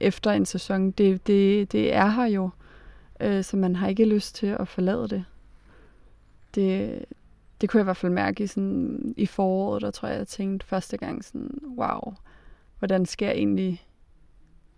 efter 0.01 0.31
en 0.31 0.47
sæson. 0.47 0.91
Det, 0.91 1.27
det, 1.27 1.73
det 1.73 1.95
er 1.95 2.07
her 2.07 2.27
jo, 2.27 2.51
øh, 3.21 3.45
så 3.45 3.57
man 3.57 3.77
har 3.77 3.89
ikke 3.89 4.05
lyst 4.05 4.35
til 4.35 4.47
at 4.47 4.69
forlade 4.69 5.09
det 5.09 5.25
det, 6.55 7.05
det 7.61 7.69
kunne 7.69 7.79
jeg 7.79 7.83
i 7.83 7.85
hvert 7.85 7.97
fald 7.97 8.13
mærke 8.13 8.45
i, 8.45 8.47
sådan, 8.47 9.15
i 9.17 9.27
foråret, 9.27 9.83
der 9.83 9.91
tror 9.91 10.09
jeg, 10.09 10.19
jeg 10.19 10.29
tænkte 10.29 10.67
første 10.67 10.97
gang 10.97 11.25
sådan, 11.25 11.59
wow, 11.77 12.15
hvordan 12.79 13.07
skal 13.07 13.27
jeg 13.27 13.35
egentlig 13.35 13.87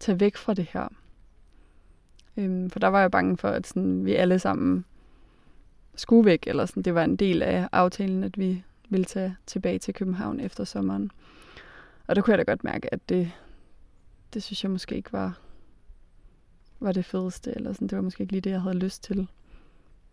tage 0.00 0.20
væk 0.20 0.37
fra 0.37 0.55
det 0.55 0.66
her? 0.72 0.88
Øhm, 2.37 2.70
for 2.70 2.79
der 2.79 2.88
var 2.88 3.00
jeg 3.00 3.11
bange 3.11 3.37
for, 3.37 3.48
at 3.48 3.66
sådan, 3.66 4.05
vi 4.05 4.14
alle 4.14 4.38
sammen 4.38 4.85
skulle 5.94 6.24
væk, 6.24 6.46
eller 6.46 6.66
sådan, 6.66 6.83
det 6.83 6.94
var 6.94 7.05
en 7.05 7.16
del 7.16 7.42
af 7.42 7.68
aftalen, 7.72 8.24
at 8.24 8.38
vi 8.38 8.64
ville 8.88 9.05
tage 9.05 9.37
tilbage 9.46 9.79
til 9.79 9.94
København 9.94 10.40
efter 10.40 10.64
sommeren. 10.64 11.11
Og 12.07 12.16
der 12.16 12.22
kunne 12.22 12.33
jeg 12.33 12.38
da 12.38 12.53
godt 12.53 12.64
mærke, 12.64 12.94
at 12.94 13.09
det, 13.09 13.33
det 14.35 14.42
synes 14.42 14.64
jeg 14.64 14.70
måske 14.70 14.96
ikke 14.96 15.12
var, 15.12 15.38
var 16.81 16.93
det 16.93 17.05
fedeste, 17.05 17.53
eller 17.57 17.73
sådan, 17.73 17.88
det 17.88 17.97
var 17.97 18.03
måske 18.03 18.23
ikke 18.23 18.33
lige 18.33 18.40
det, 18.40 18.51
jeg 18.51 18.62
havde 18.62 18.79
lyst 18.79 19.03
til. 19.03 19.29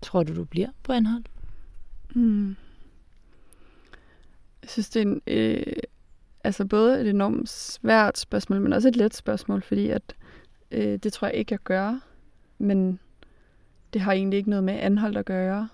Tror 0.02 0.24
du, 0.24 0.36
du 0.36 0.44
bliver 0.44 0.70
på 0.84 0.92
Anholdt? 0.94 1.28
Mm. 2.16 2.56
Jeg 4.62 4.70
synes, 4.70 4.90
det 4.90 5.02
er 5.02 5.06
en, 5.06 5.22
øh, 5.28 5.76
altså 6.44 6.66
både 6.66 7.02
et 7.02 7.08
enormt 7.08 7.50
svært 7.50 8.18
spørgsmål, 8.18 8.62
men 8.62 8.74
også 8.74 8.88
et 8.88 8.96
let 8.96 9.16
spørgsmål, 9.16 9.62
fordi 9.62 9.90
at 9.90 10.16
øh, 10.72 11.00
det 11.00 11.14
tror 11.14 11.28
jeg 11.28 11.36
ikke, 11.36 11.54
jeg 11.54 11.60
gør. 11.64 12.00
Men 12.58 13.00
det 13.94 14.02
har 14.02 14.14
egentlig 14.14 14.38
ikke 14.38 14.50
noget 14.50 14.64
med 14.64 14.74
anhold 14.74 15.18
at 15.18 15.26
gøre. 15.26 15.70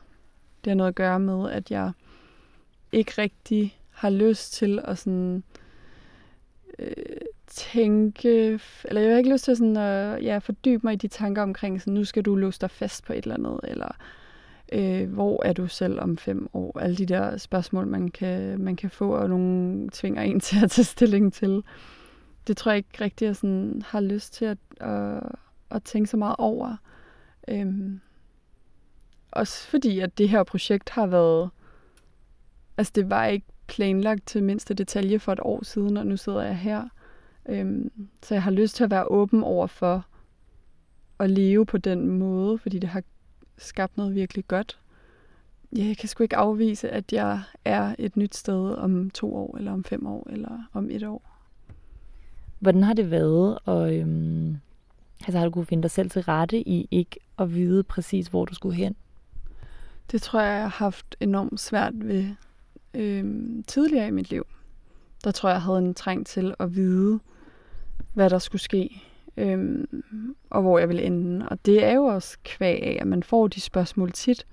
Det 0.64 0.72
har 0.72 0.76
noget 0.76 0.90
at 0.90 0.96
gøre 0.96 1.20
med, 1.20 1.52
at 1.52 1.72
jeg 1.72 1.92
ikke 2.92 3.14
rigtig 3.18 3.80
har 3.90 4.10
lyst 4.10 4.54
til 4.54 4.80
at 4.84 4.98
sådan 4.98 5.44
øh, 6.80 6.96
tænke, 7.56 8.60
eller 8.86 9.02
jeg 9.02 9.12
har 9.12 9.18
ikke 9.18 9.32
lyst 9.32 9.44
til 9.44 9.58
sådan 9.58 9.78
at 9.78 10.24
ja, 10.24 10.38
fordybe 10.38 10.82
mig 10.84 10.94
i 10.94 10.98
de 10.98 11.08
tanker 11.08 11.42
omkring, 11.42 11.82
sådan, 11.82 11.94
nu 11.94 12.04
skal 12.04 12.24
du 12.24 12.36
låse 12.36 12.62
dig 12.62 12.72
fast 12.72 13.06
på 13.06 13.14
et 13.14 13.24
eller 13.24 13.36
andet, 13.36 13.60
eller 13.64 13.98
øh, 14.72 15.14
hvor 15.14 15.46
er 15.46 15.54
du 15.54 15.68
selv 15.68 16.00
om 16.00 16.18
fem 16.18 16.50
år? 16.54 16.80
Alle 16.80 16.96
de 16.96 17.06
der 17.06 17.38
spørgsmål, 17.38 17.88
man 17.88 18.08
kan, 18.08 18.60
man 18.60 18.76
kan 18.76 18.90
få, 18.90 19.16
og 19.16 19.30
nogen 19.30 19.90
tvinger 19.90 20.22
en 20.22 20.40
til 20.50 20.64
at 20.64 20.72
tage 20.72 20.86
stilling 20.86 21.34
til. 21.34 21.64
Det 22.48 22.58
tror 22.58 22.72
jeg 22.72 22.78
ikke 22.78 23.04
rigtig, 23.04 23.26
jeg 23.26 23.36
sådan 23.36 23.82
har 23.86 24.02
lyst 24.02 24.34
til 24.34 24.46
at, 24.46 24.58
at, 24.80 25.24
at 25.72 25.84
tænke 25.84 26.10
så 26.10 26.18
meget 26.18 26.36
over. 26.38 26.76
Øhm, 27.48 28.00
også 29.32 29.68
fordi, 29.68 30.00
at 30.00 30.18
det 30.18 30.30
her 30.30 30.44
projekt 30.44 30.90
har 30.90 31.08
været... 31.08 31.50
Altså, 32.78 32.92
det 32.96 33.10
var 33.10 33.26
ikke 33.26 33.46
planlagt 33.68 34.28
til 34.28 34.44
mindste 34.44 34.74
detalje 34.74 35.20
for 35.20 35.32
et 35.32 35.40
år 35.42 35.64
siden, 35.64 35.98
og 35.98 36.08
nu 36.08 36.18
sidder 36.18 36.42
jeg 36.42 36.58
her. 36.58 36.90
Øhm, 37.50 37.92
så 38.24 38.36
jeg 38.36 38.44
har 38.44 38.52
lyst 38.52 38.76
til 38.76 38.84
at 38.84 38.92
være 38.92 39.12
åben 39.12 39.44
over 39.44 39.68
for 39.68 40.06
at 41.20 41.30
leve 41.30 41.66
på 41.66 41.78
den 41.78 42.10
måde, 42.10 42.58
fordi 42.58 42.80
det 42.80 42.90
har 42.90 43.04
skabt 43.58 43.98
noget 43.98 44.16
virkelig 44.16 44.48
godt. 44.48 44.80
Ja, 45.76 45.86
jeg 45.86 45.98
kan 45.98 46.10
sgu 46.10 46.24
ikke 46.24 46.38
afvise, 46.38 46.90
at 46.90 47.14
jeg 47.14 47.42
er 47.66 47.96
et 48.00 48.18
nyt 48.18 48.36
sted 48.36 48.76
om 48.76 49.10
to 49.10 49.36
år, 49.36 49.58
eller 49.58 49.72
om 49.72 49.84
fem 49.84 50.08
år, 50.08 50.28
eller 50.30 50.70
om 50.74 50.90
et 50.92 51.04
år. 51.04 51.30
Hvordan 52.60 52.84
har 52.84 52.94
det 52.94 53.12
været, 53.12 53.60
og 53.66 53.96
øhm, 53.96 54.58
altså 55.22 55.38
har 55.38 55.46
du 55.46 55.52
kunne 55.52 55.66
finde 55.66 55.84
dig 55.84 55.92
selv 55.92 56.10
til 56.10 56.22
rette 56.22 56.70
i 56.70 56.88
ikke 56.92 57.20
at 57.40 57.54
vide 57.54 57.84
præcis, 57.84 58.28
hvor 58.28 58.46
du 58.46 58.56
skulle 58.56 58.76
hen? 58.76 58.96
Det 60.12 60.22
tror 60.22 60.40
jeg, 60.40 60.54
jeg 60.54 60.62
har 60.62 60.86
haft 60.86 61.16
enormt 61.20 61.60
svært 61.60 61.94
ved 61.96 62.30
øhm, 62.94 63.64
tidligere 63.68 64.08
i 64.08 64.12
mit 64.12 64.30
liv. 64.30 64.46
Der 65.24 65.32
tror 65.32 65.50
jeg, 65.50 65.54
jeg 65.54 65.62
havde 65.62 65.78
en 65.78 65.94
træng 65.94 66.26
til 66.26 66.56
at 66.60 66.76
vide, 66.76 67.20
hvad 68.14 68.30
der 68.30 68.40
skulle 68.40 68.62
ske 68.62 69.02
øhm, 69.38 69.88
og 70.50 70.62
hvor 70.62 70.80
jeg 70.80 70.90
vil 70.90 71.06
ende. 71.06 71.50
Og 71.50 71.66
det 71.66 71.84
er 71.84 71.94
jo 71.94 72.04
også 72.04 72.38
kvæg 72.44 72.84
af, 72.84 72.98
at 73.02 73.08
man 73.08 73.24
får 73.24 73.48
de 73.48 73.62
spørgsmål 73.62 74.12
tit. 74.12 74.46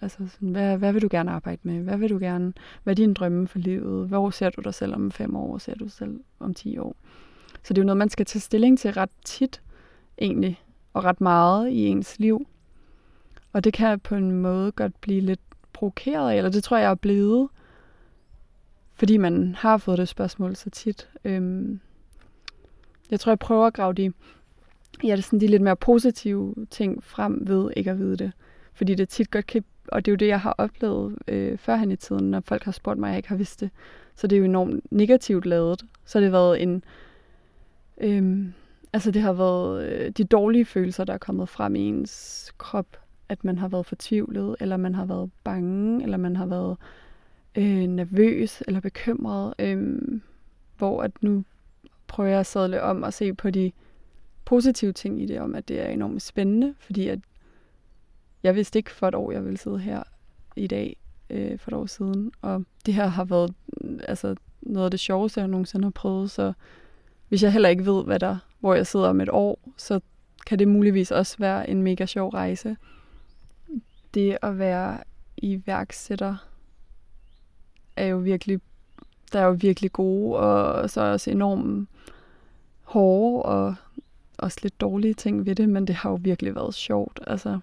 Altså, 0.00 0.18
sådan, 0.28 0.48
hvad, 0.48 0.78
hvad 0.78 0.92
vil 0.92 1.02
du 1.02 1.08
gerne 1.10 1.30
arbejde 1.30 1.60
med? 1.62 1.80
Hvad 1.80 1.96
vil 1.96 2.10
du 2.10 2.18
gerne? 2.18 2.52
Hvad 2.82 2.92
er 2.92 2.94
dine 2.94 3.14
drømme 3.14 3.48
for 3.48 3.58
livet? 3.58 4.08
Hvor 4.08 4.30
ser 4.30 4.50
du 4.50 4.60
dig 4.60 4.74
selv 4.74 4.94
om 4.94 5.10
fem 5.10 5.36
år? 5.36 5.46
Hvor 5.46 5.58
ser 5.58 5.74
du 5.74 5.84
dig 5.84 5.92
selv 5.92 6.20
om 6.40 6.54
ti 6.54 6.78
år? 6.78 6.96
Så 7.62 7.74
det 7.74 7.78
er 7.78 7.82
jo 7.82 7.86
noget, 7.86 7.98
man 7.98 8.10
skal 8.10 8.26
tage 8.26 8.40
stilling 8.40 8.78
til 8.78 8.92
ret 8.92 9.10
tit, 9.24 9.62
egentlig, 10.18 10.60
og 10.92 11.04
ret 11.04 11.20
meget 11.20 11.70
i 11.70 11.86
ens 11.86 12.18
liv. 12.18 12.46
Og 13.52 13.64
det 13.64 13.72
kan 13.72 14.00
på 14.00 14.14
en 14.14 14.30
måde 14.30 14.72
godt 14.72 15.00
blive 15.00 15.20
lidt 15.20 15.40
provokeret 15.72 16.30
af, 16.30 16.36
eller 16.36 16.50
det 16.50 16.64
tror 16.64 16.76
jeg 16.76 16.90
er 16.90 16.94
blevet, 16.94 17.48
fordi 18.94 19.16
man 19.16 19.54
har 19.54 19.76
fået 19.76 19.98
det 19.98 20.08
spørgsmål 20.08 20.56
så 20.56 20.70
tit. 20.70 21.10
Øhm, 21.24 21.80
jeg 23.10 23.20
tror, 23.20 23.30
jeg 23.30 23.38
prøver 23.38 23.66
at 23.66 23.74
grave 23.74 23.92
de, 23.92 24.12
ja, 25.04 25.16
det 25.16 25.24
sådan 25.24 25.40
de 25.40 25.46
lidt 25.46 25.62
mere 25.62 25.76
positive 25.76 26.54
ting 26.70 27.04
frem 27.04 27.42
ved 27.46 27.70
ikke 27.76 27.90
at 27.90 27.98
vide 27.98 28.16
det. 28.16 28.32
Fordi 28.74 28.94
det 28.94 29.08
tit 29.08 29.30
godt 29.30 29.46
kan, 29.46 29.64
og 29.88 30.04
det 30.04 30.10
er 30.10 30.12
jo 30.12 30.16
det, 30.16 30.28
jeg 30.28 30.40
har 30.40 30.54
oplevet 30.58 31.18
øh, 31.28 31.58
førhen 31.58 31.90
i 31.90 31.96
tiden, 31.96 32.30
når 32.30 32.40
folk 32.40 32.64
har 32.64 32.72
spurgt 32.72 32.98
mig, 32.98 33.06
og 33.06 33.10
jeg 33.10 33.18
ikke 33.18 33.28
har 33.28 33.36
vidst 33.36 33.60
det. 33.60 33.70
Så 34.14 34.26
det 34.26 34.36
er 34.36 34.38
jo 34.38 34.44
enormt 34.44 34.92
negativt 34.92 35.46
lavet. 35.46 35.84
Så 36.04 36.18
har 36.18 36.24
det 36.24 36.32
været 36.32 36.62
en, 36.62 36.84
øh, 38.00 38.46
altså 38.92 39.10
det 39.10 39.22
har 39.22 39.32
været 39.32 39.86
øh, 39.86 40.10
de 40.10 40.24
dårlige 40.24 40.64
følelser, 40.64 41.04
der 41.04 41.12
er 41.12 41.18
kommet 41.18 41.48
frem 41.48 41.76
i 41.76 41.80
ens 41.80 42.52
krop. 42.58 42.86
At 43.28 43.44
man 43.44 43.58
har 43.58 43.68
været 43.68 43.86
fortvivlet, 43.86 44.56
eller 44.60 44.76
man 44.76 44.94
har 44.94 45.04
været 45.04 45.30
bange, 45.44 46.02
eller 46.02 46.16
man 46.16 46.36
har 46.36 46.46
været 46.46 46.76
øh, 47.54 47.86
nervøs 47.86 48.62
eller 48.66 48.80
bekymret. 48.80 49.54
Øh, 49.58 49.98
hvor 50.78 51.02
at 51.02 51.10
nu 51.20 51.44
prøver 52.14 52.30
jeg 52.30 52.40
at 52.40 52.46
sadle 52.46 52.82
om 52.82 53.02
og 53.02 53.12
se 53.12 53.34
på 53.34 53.50
de 53.50 53.72
positive 54.44 54.92
ting 54.92 55.22
i 55.22 55.26
det, 55.26 55.40
om 55.40 55.54
at 55.54 55.68
det 55.68 55.80
er 55.80 55.88
enormt 55.88 56.22
spændende, 56.22 56.74
fordi 56.78 57.08
at 57.08 57.18
jeg 58.42 58.54
vidste 58.54 58.78
ikke 58.78 58.90
for 58.90 59.08
et 59.08 59.14
år, 59.14 59.32
jeg 59.32 59.44
ville 59.44 59.58
sidde 59.58 59.78
her 59.78 60.02
i 60.56 60.66
dag, 60.66 60.96
øh, 61.30 61.58
for 61.58 61.70
et 61.70 61.74
år 61.74 61.86
siden. 61.86 62.32
Og 62.42 62.64
det 62.86 62.94
her 62.94 63.06
har 63.06 63.24
været 63.24 63.54
mm, 63.80 64.00
altså, 64.08 64.34
noget 64.62 64.84
af 64.84 64.90
det 64.90 65.00
sjoveste, 65.00 65.40
jeg 65.40 65.48
nogensinde 65.48 65.84
har 65.84 65.90
prøvet, 65.90 66.30
så 66.30 66.52
hvis 67.28 67.42
jeg 67.42 67.52
heller 67.52 67.68
ikke 67.68 67.86
ved, 67.86 68.04
hvad 68.04 68.18
der, 68.18 68.36
hvor 68.60 68.74
jeg 68.74 68.86
sidder 68.86 69.08
om 69.08 69.20
et 69.20 69.28
år, 69.28 69.58
så 69.76 70.00
kan 70.46 70.58
det 70.58 70.68
muligvis 70.68 71.10
også 71.10 71.36
være 71.38 71.70
en 71.70 71.82
mega 71.82 72.06
sjov 72.06 72.28
rejse. 72.28 72.76
Det 74.14 74.38
at 74.42 74.58
være 74.58 74.98
iværksætter 75.36 76.36
er 77.96 78.06
jo 78.06 78.16
virkelig, 78.16 78.60
der 79.32 79.40
er 79.40 79.44
jo 79.44 79.56
virkelig 79.60 79.92
gode, 79.92 80.36
og 80.36 80.90
så 80.90 81.00
også 81.00 81.30
enormt 81.30 81.88
hårde 82.82 83.42
og 83.42 83.74
også 84.38 84.58
lidt 84.62 84.80
dårlige 84.80 85.14
ting 85.14 85.46
ved 85.46 85.54
det, 85.54 85.68
men 85.68 85.86
det 85.86 85.94
har 85.94 86.10
jo 86.10 86.18
virkelig 86.22 86.54
været 86.54 86.74
sjovt. 86.74 87.20
Altså, 87.26 87.58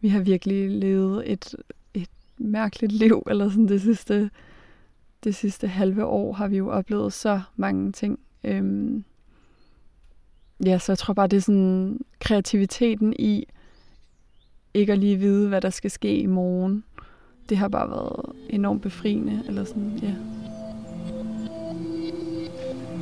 vi 0.00 0.08
har 0.08 0.20
virkelig 0.20 0.70
levet 0.70 1.32
et, 1.32 1.54
et 1.94 2.08
mærkeligt 2.38 2.92
liv, 2.92 3.22
eller 3.30 3.48
sådan 3.48 3.68
det 3.68 3.82
sidste, 3.82 4.30
det 5.24 5.34
sidste 5.34 5.68
halve 5.68 6.04
år 6.04 6.32
har 6.32 6.48
vi 6.48 6.56
jo 6.56 6.70
oplevet 6.70 7.12
så 7.12 7.40
mange 7.56 7.92
ting. 7.92 8.18
Øhm, 8.44 9.04
ja, 10.64 10.78
så 10.78 10.92
jeg 10.92 10.98
tror 10.98 11.14
bare, 11.14 11.26
det 11.26 11.36
er 11.36 11.40
sådan 11.40 12.00
kreativiteten 12.18 13.14
i 13.18 13.46
ikke 14.74 14.92
at 14.92 14.98
lige 14.98 15.16
vide, 15.16 15.48
hvad 15.48 15.60
der 15.60 15.70
skal 15.70 15.90
ske 15.90 16.16
i 16.16 16.26
morgen. 16.26 16.84
Det 17.48 17.56
har 17.56 17.68
bare 17.68 17.90
været 17.90 18.32
enormt 18.50 18.82
befriende, 18.82 19.42
eller 19.46 19.64
sådan, 19.64 19.98
ja. 20.02 20.14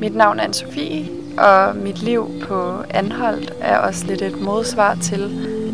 Mit 0.00 0.14
navn 0.14 0.38
er 0.38 0.44
Anne-Sophie, 0.44 1.11
og 1.40 1.76
mit 1.76 2.02
liv 2.02 2.28
på 2.42 2.83
Anholdt 2.90 3.52
er 3.61 3.78
også 3.78 4.07
lidt 4.07 4.22
et 4.22 4.40
modsvar 4.40 4.94
til 4.94 5.20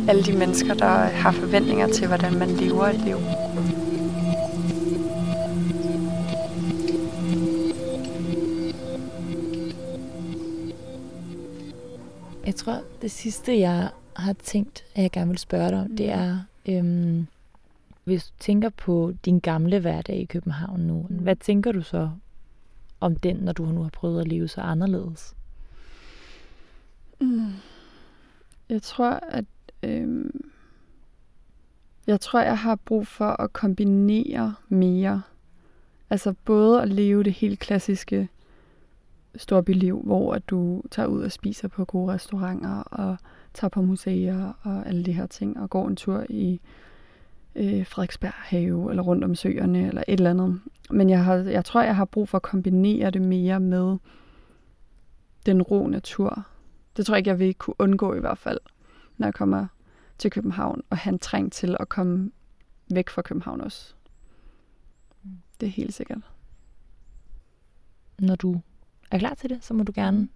alle 0.09 0.23
de 0.23 0.33
mennesker, 0.33 0.75
der 0.75 0.87
har 0.87 1.33
forventninger 1.33 1.89
til, 1.89 2.07
hvordan 2.07 2.39
man 2.39 2.49
lever 2.49 2.85
et 2.85 3.01
liv. 3.01 3.17
Jeg 12.47 12.55
tror, 12.55 12.81
det 13.03 13.11
sidste, 13.11 13.61
jeg 13.61 13.89
har 14.17 14.33
tænkt, 14.33 14.85
at 14.95 15.03
jeg 15.03 15.11
gerne 15.11 15.31
vil 15.31 15.39
spørge 15.39 15.71
dig 15.71 15.79
om, 15.79 15.87
mm. 15.91 15.97
det 15.97 16.11
er, 16.11 16.39
øhm, 16.69 17.27
hvis 18.05 18.25
du 18.25 18.33
tænker 18.39 18.69
på 18.69 19.13
din 19.25 19.39
gamle 19.39 19.79
hverdag 19.79 20.17
i 20.17 20.25
København 20.25 20.81
nu, 20.81 21.07
mm. 21.11 21.17
hvad 21.17 21.37
tænker 21.37 21.73
du 21.73 21.83
så 21.83 22.11
om 23.01 23.17
den, 23.17 23.37
når 23.37 23.53
du 23.53 23.65
nu 23.65 23.83
har 23.83 23.91
prøvet 23.91 24.21
at 24.21 24.29
leve 24.29 24.49
så 24.49 24.61
anderledes? 24.61 25.37
Mm. 27.21 27.53
Jeg 28.69 28.83
tror, 28.83 29.11
at 29.11 29.45
øh, 29.83 30.25
jeg 32.07 32.21
tror, 32.21 32.41
jeg 32.41 32.59
har 32.59 32.75
brug 32.75 33.07
for 33.07 33.43
at 33.43 33.53
kombinere 33.53 34.55
mere. 34.69 35.23
Altså 36.11 36.35
både 36.45 36.83
at 36.83 36.89
leve 36.89 37.23
det 37.23 37.33
helt 37.33 37.59
klassiske 37.59 38.29
storbyliv, 39.37 40.03
hvor 40.05 40.35
at 40.35 40.49
du 40.49 40.83
tager 40.91 41.07
ud 41.07 41.23
og 41.23 41.33
spiser 41.33 41.69
på 41.69 41.85
gode 41.85 42.13
restauranter 42.13 42.83
og 42.83 43.17
tager 43.55 43.69
på 43.69 43.83
museer 43.83 44.53
og 44.63 44.87
alle 44.87 45.05
de 45.05 45.13
her 45.13 45.27
ting 45.27 45.61
og 45.61 45.71
går 45.71 45.89
en 45.89 45.97
tur 45.97 46.27
i 46.29 46.61
øh, 47.55 47.87
Frederiksberg 47.87 48.33
have 48.35 48.91
eller 48.91 49.03
rundt 49.03 49.25
om 49.25 49.35
søerne 49.35 49.89
eller 49.89 50.03
et 50.09 50.19
eller 50.19 50.31
andet. 50.31 50.61
Men 50.91 51.11
jeg, 51.11 51.25
har, 51.25 51.35
jeg 51.35 51.65
tror, 51.65 51.83
jeg 51.83 51.97
har 51.97 52.05
brug 52.05 52.29
for 52.29 52.39
at 52.39 52.43
kombinere 52.43 53.11
det 53.11 53.23
mere 53.23 53.61
med 53.61 53.97
den 55.47 55.63
ro 55.63 55.87
natur. 55.87 56.47
Det 56.97 57.07
tror 57.07 57.15
jeg 57.15 57.19
ikke, 57.19 57.31
jeg 57.31 57.39
vil 57.39 57.55
kunne 57.55 57.75
undgå 57.79 58.15
i 58.15 58.21
hvert 58.21 58.39
fald, 58.39 58.59
når 59.17 59.27
jeg 59.27 59.35
kommer 59.35 59.67
til 60.19 60.31
København 60.31 60.83
og 60.91 60.97
have 60.97 61.13
en 61.13 61.19
træng 61.19 61.53
til 61.53 61.77
at 61.81 61.89
komme 61.89 62.31
væk 62.91 63.09
fra 63.09 63.23
København 63.23 63.61
også. 63.61 63.95
Det 65.61 65.67
er 65.67 65.71
helt 65.71 65.95
sikkert. 65.95 66.21
Når 68.19 68.37
du 68.37 68.61
er 69.11 69.19
klar 69.19 69.35
til 69.35 69.51
det, 69.51 69.65
så 69.65 69.75
må 69.75 69.83
du 69.83 69.93
gerne 69.95 70.29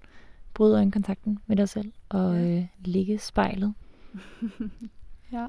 bryde 0.55 0.77
øjenkontakten 0.77 1.39
med 1.47 1.57
dig 1.57 1.69
selv 1.69 1.93
og 2.09 2.37
ja. 2.37 2.59
øh, 2.59 2.67
ligge 2.85 3.19
spejlet. 3.19 3.75
ja. 5.33 5.47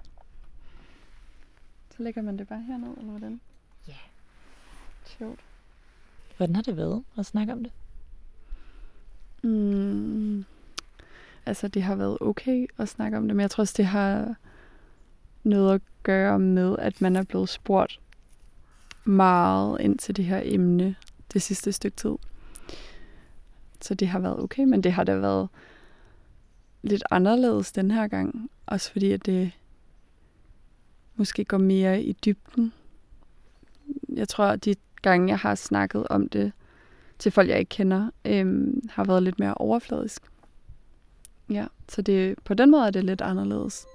Så 1.98 2.04
lægger 2.04 2.22
man 2.22 2.38
det 2.38 2.48
bare 2.48 2.62
herned, 2.62 2.98
eller 2.98 3.12
hvordan? 3.12 3.42
Ja. 3.88 3.94
Sjovt. 5.06 5.40
Hvordan 6.38 6.56
har 6.56 6.64
det 6.64 6.78
været 6.78 7.04
at 7.18 7.26
snakke 7.26 7.54
om 7.54 7.64
det? 7.64 7.72
Mm, 9.44 10.46
altså, 11.46 11.68
det 11.68 11.84
har 11.84 11.96
været 11.96 12.18
okay 12.22 12.68
at 12.78 12.90
snakke 12.90 13.18
om 13.18 13.28
det, 13.28 13.36
men 13.36 13.42
jeg 13.42 13.52
tror 13.52 13.62
også, 13.62 13.74
det 13.78 13.86
har 13.86 14.36
noget 15.44 15.76
at 15.76 15.82
gøre 16.04 16.40
med, 16.40 16.76
at 16.80 17.02
man 17.02 17.16
er 17.16 17.24
blevet 17.24 17.50
spurgt 17.50 18.00
meget 19.04 19.82
ind 19.82 19.98
til 20.00 20.18
det 20.18 20.26
her 20.26 20.42
emne 20.44 20.96
det 21.34 21.42
sidste 21.42 21.72
stykke 21.72 21.98
tid. 21.98 22.16
Så 23.82 23.94
det 23.94 24.08
har 24.08 24.20
været 24.20 24.40
okay, 24.40 24.64
men 24.64 24.84
det 24.84 24.92
har 24.92 25.04
da 25.04 25.16
været 25.16 25.50
lidt 26.82 27.04
anderledes 27.12 27.72
den 27.72 27.92
her 27.92 28.08
gang. 28.08 28.50
Også 28.66 28.92
fordi, 28.92 29.12
at 29.12 29.26
det 29.26 29.52
måske 31.16 31.46
går 31.46 31.58
mere 31.58 32.02
i 32.02 32.14
dybden. 32.14 32.74
Jeg 34.14 34.28
tror, 34.28 34.46
at 34.46 34.66
de 34.66 34.76
gange, 35.02 35.28
jeg 35.28 35.40
har 35.40 35.56
snakket 35.56 36.08
om 36.08 36.30
det 36.30 36.52
til 37.20 37.32
folk, 37.32 37.50
jeg 37.50 37.60
ikke 37.60 37.70
kender, 37.70 38.10
øhm, 38.26 38.90
har 38.90 39.04
været 39.04 39.24
lidt 39.24 39.40
mere 39.40 39.54
overfladisk. 39.54 40.22
Ja, 41.50 41.66
så 41.90 42.02
det, 42.02 42.36
på 42.46 42.54
den 42.54 42.72
måde 42.72 42.88
er 42.88 42.92
det 42.92 43.04
lidt 43.04 43.22
anderledes. 43.22 43.86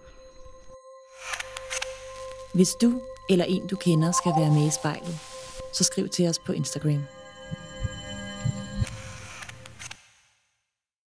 Hvis 2.54 2.68
du 2.82 3.00
eller 3.30 3.44
en, 3.44 3.66
du 3.66 3.76
kender, 3.76 4.12
skal 4.12 4.32
være 4.38 4.54
med 4.54 4.66
i 4.66 4.70
spejlet, 4.70 5.18
så 5.74 5.84
skriv 5.84 6.08
til 6.08 6.28
os 6.28 6.38
på 6.38 6.52
Instagram. 6.52 7.19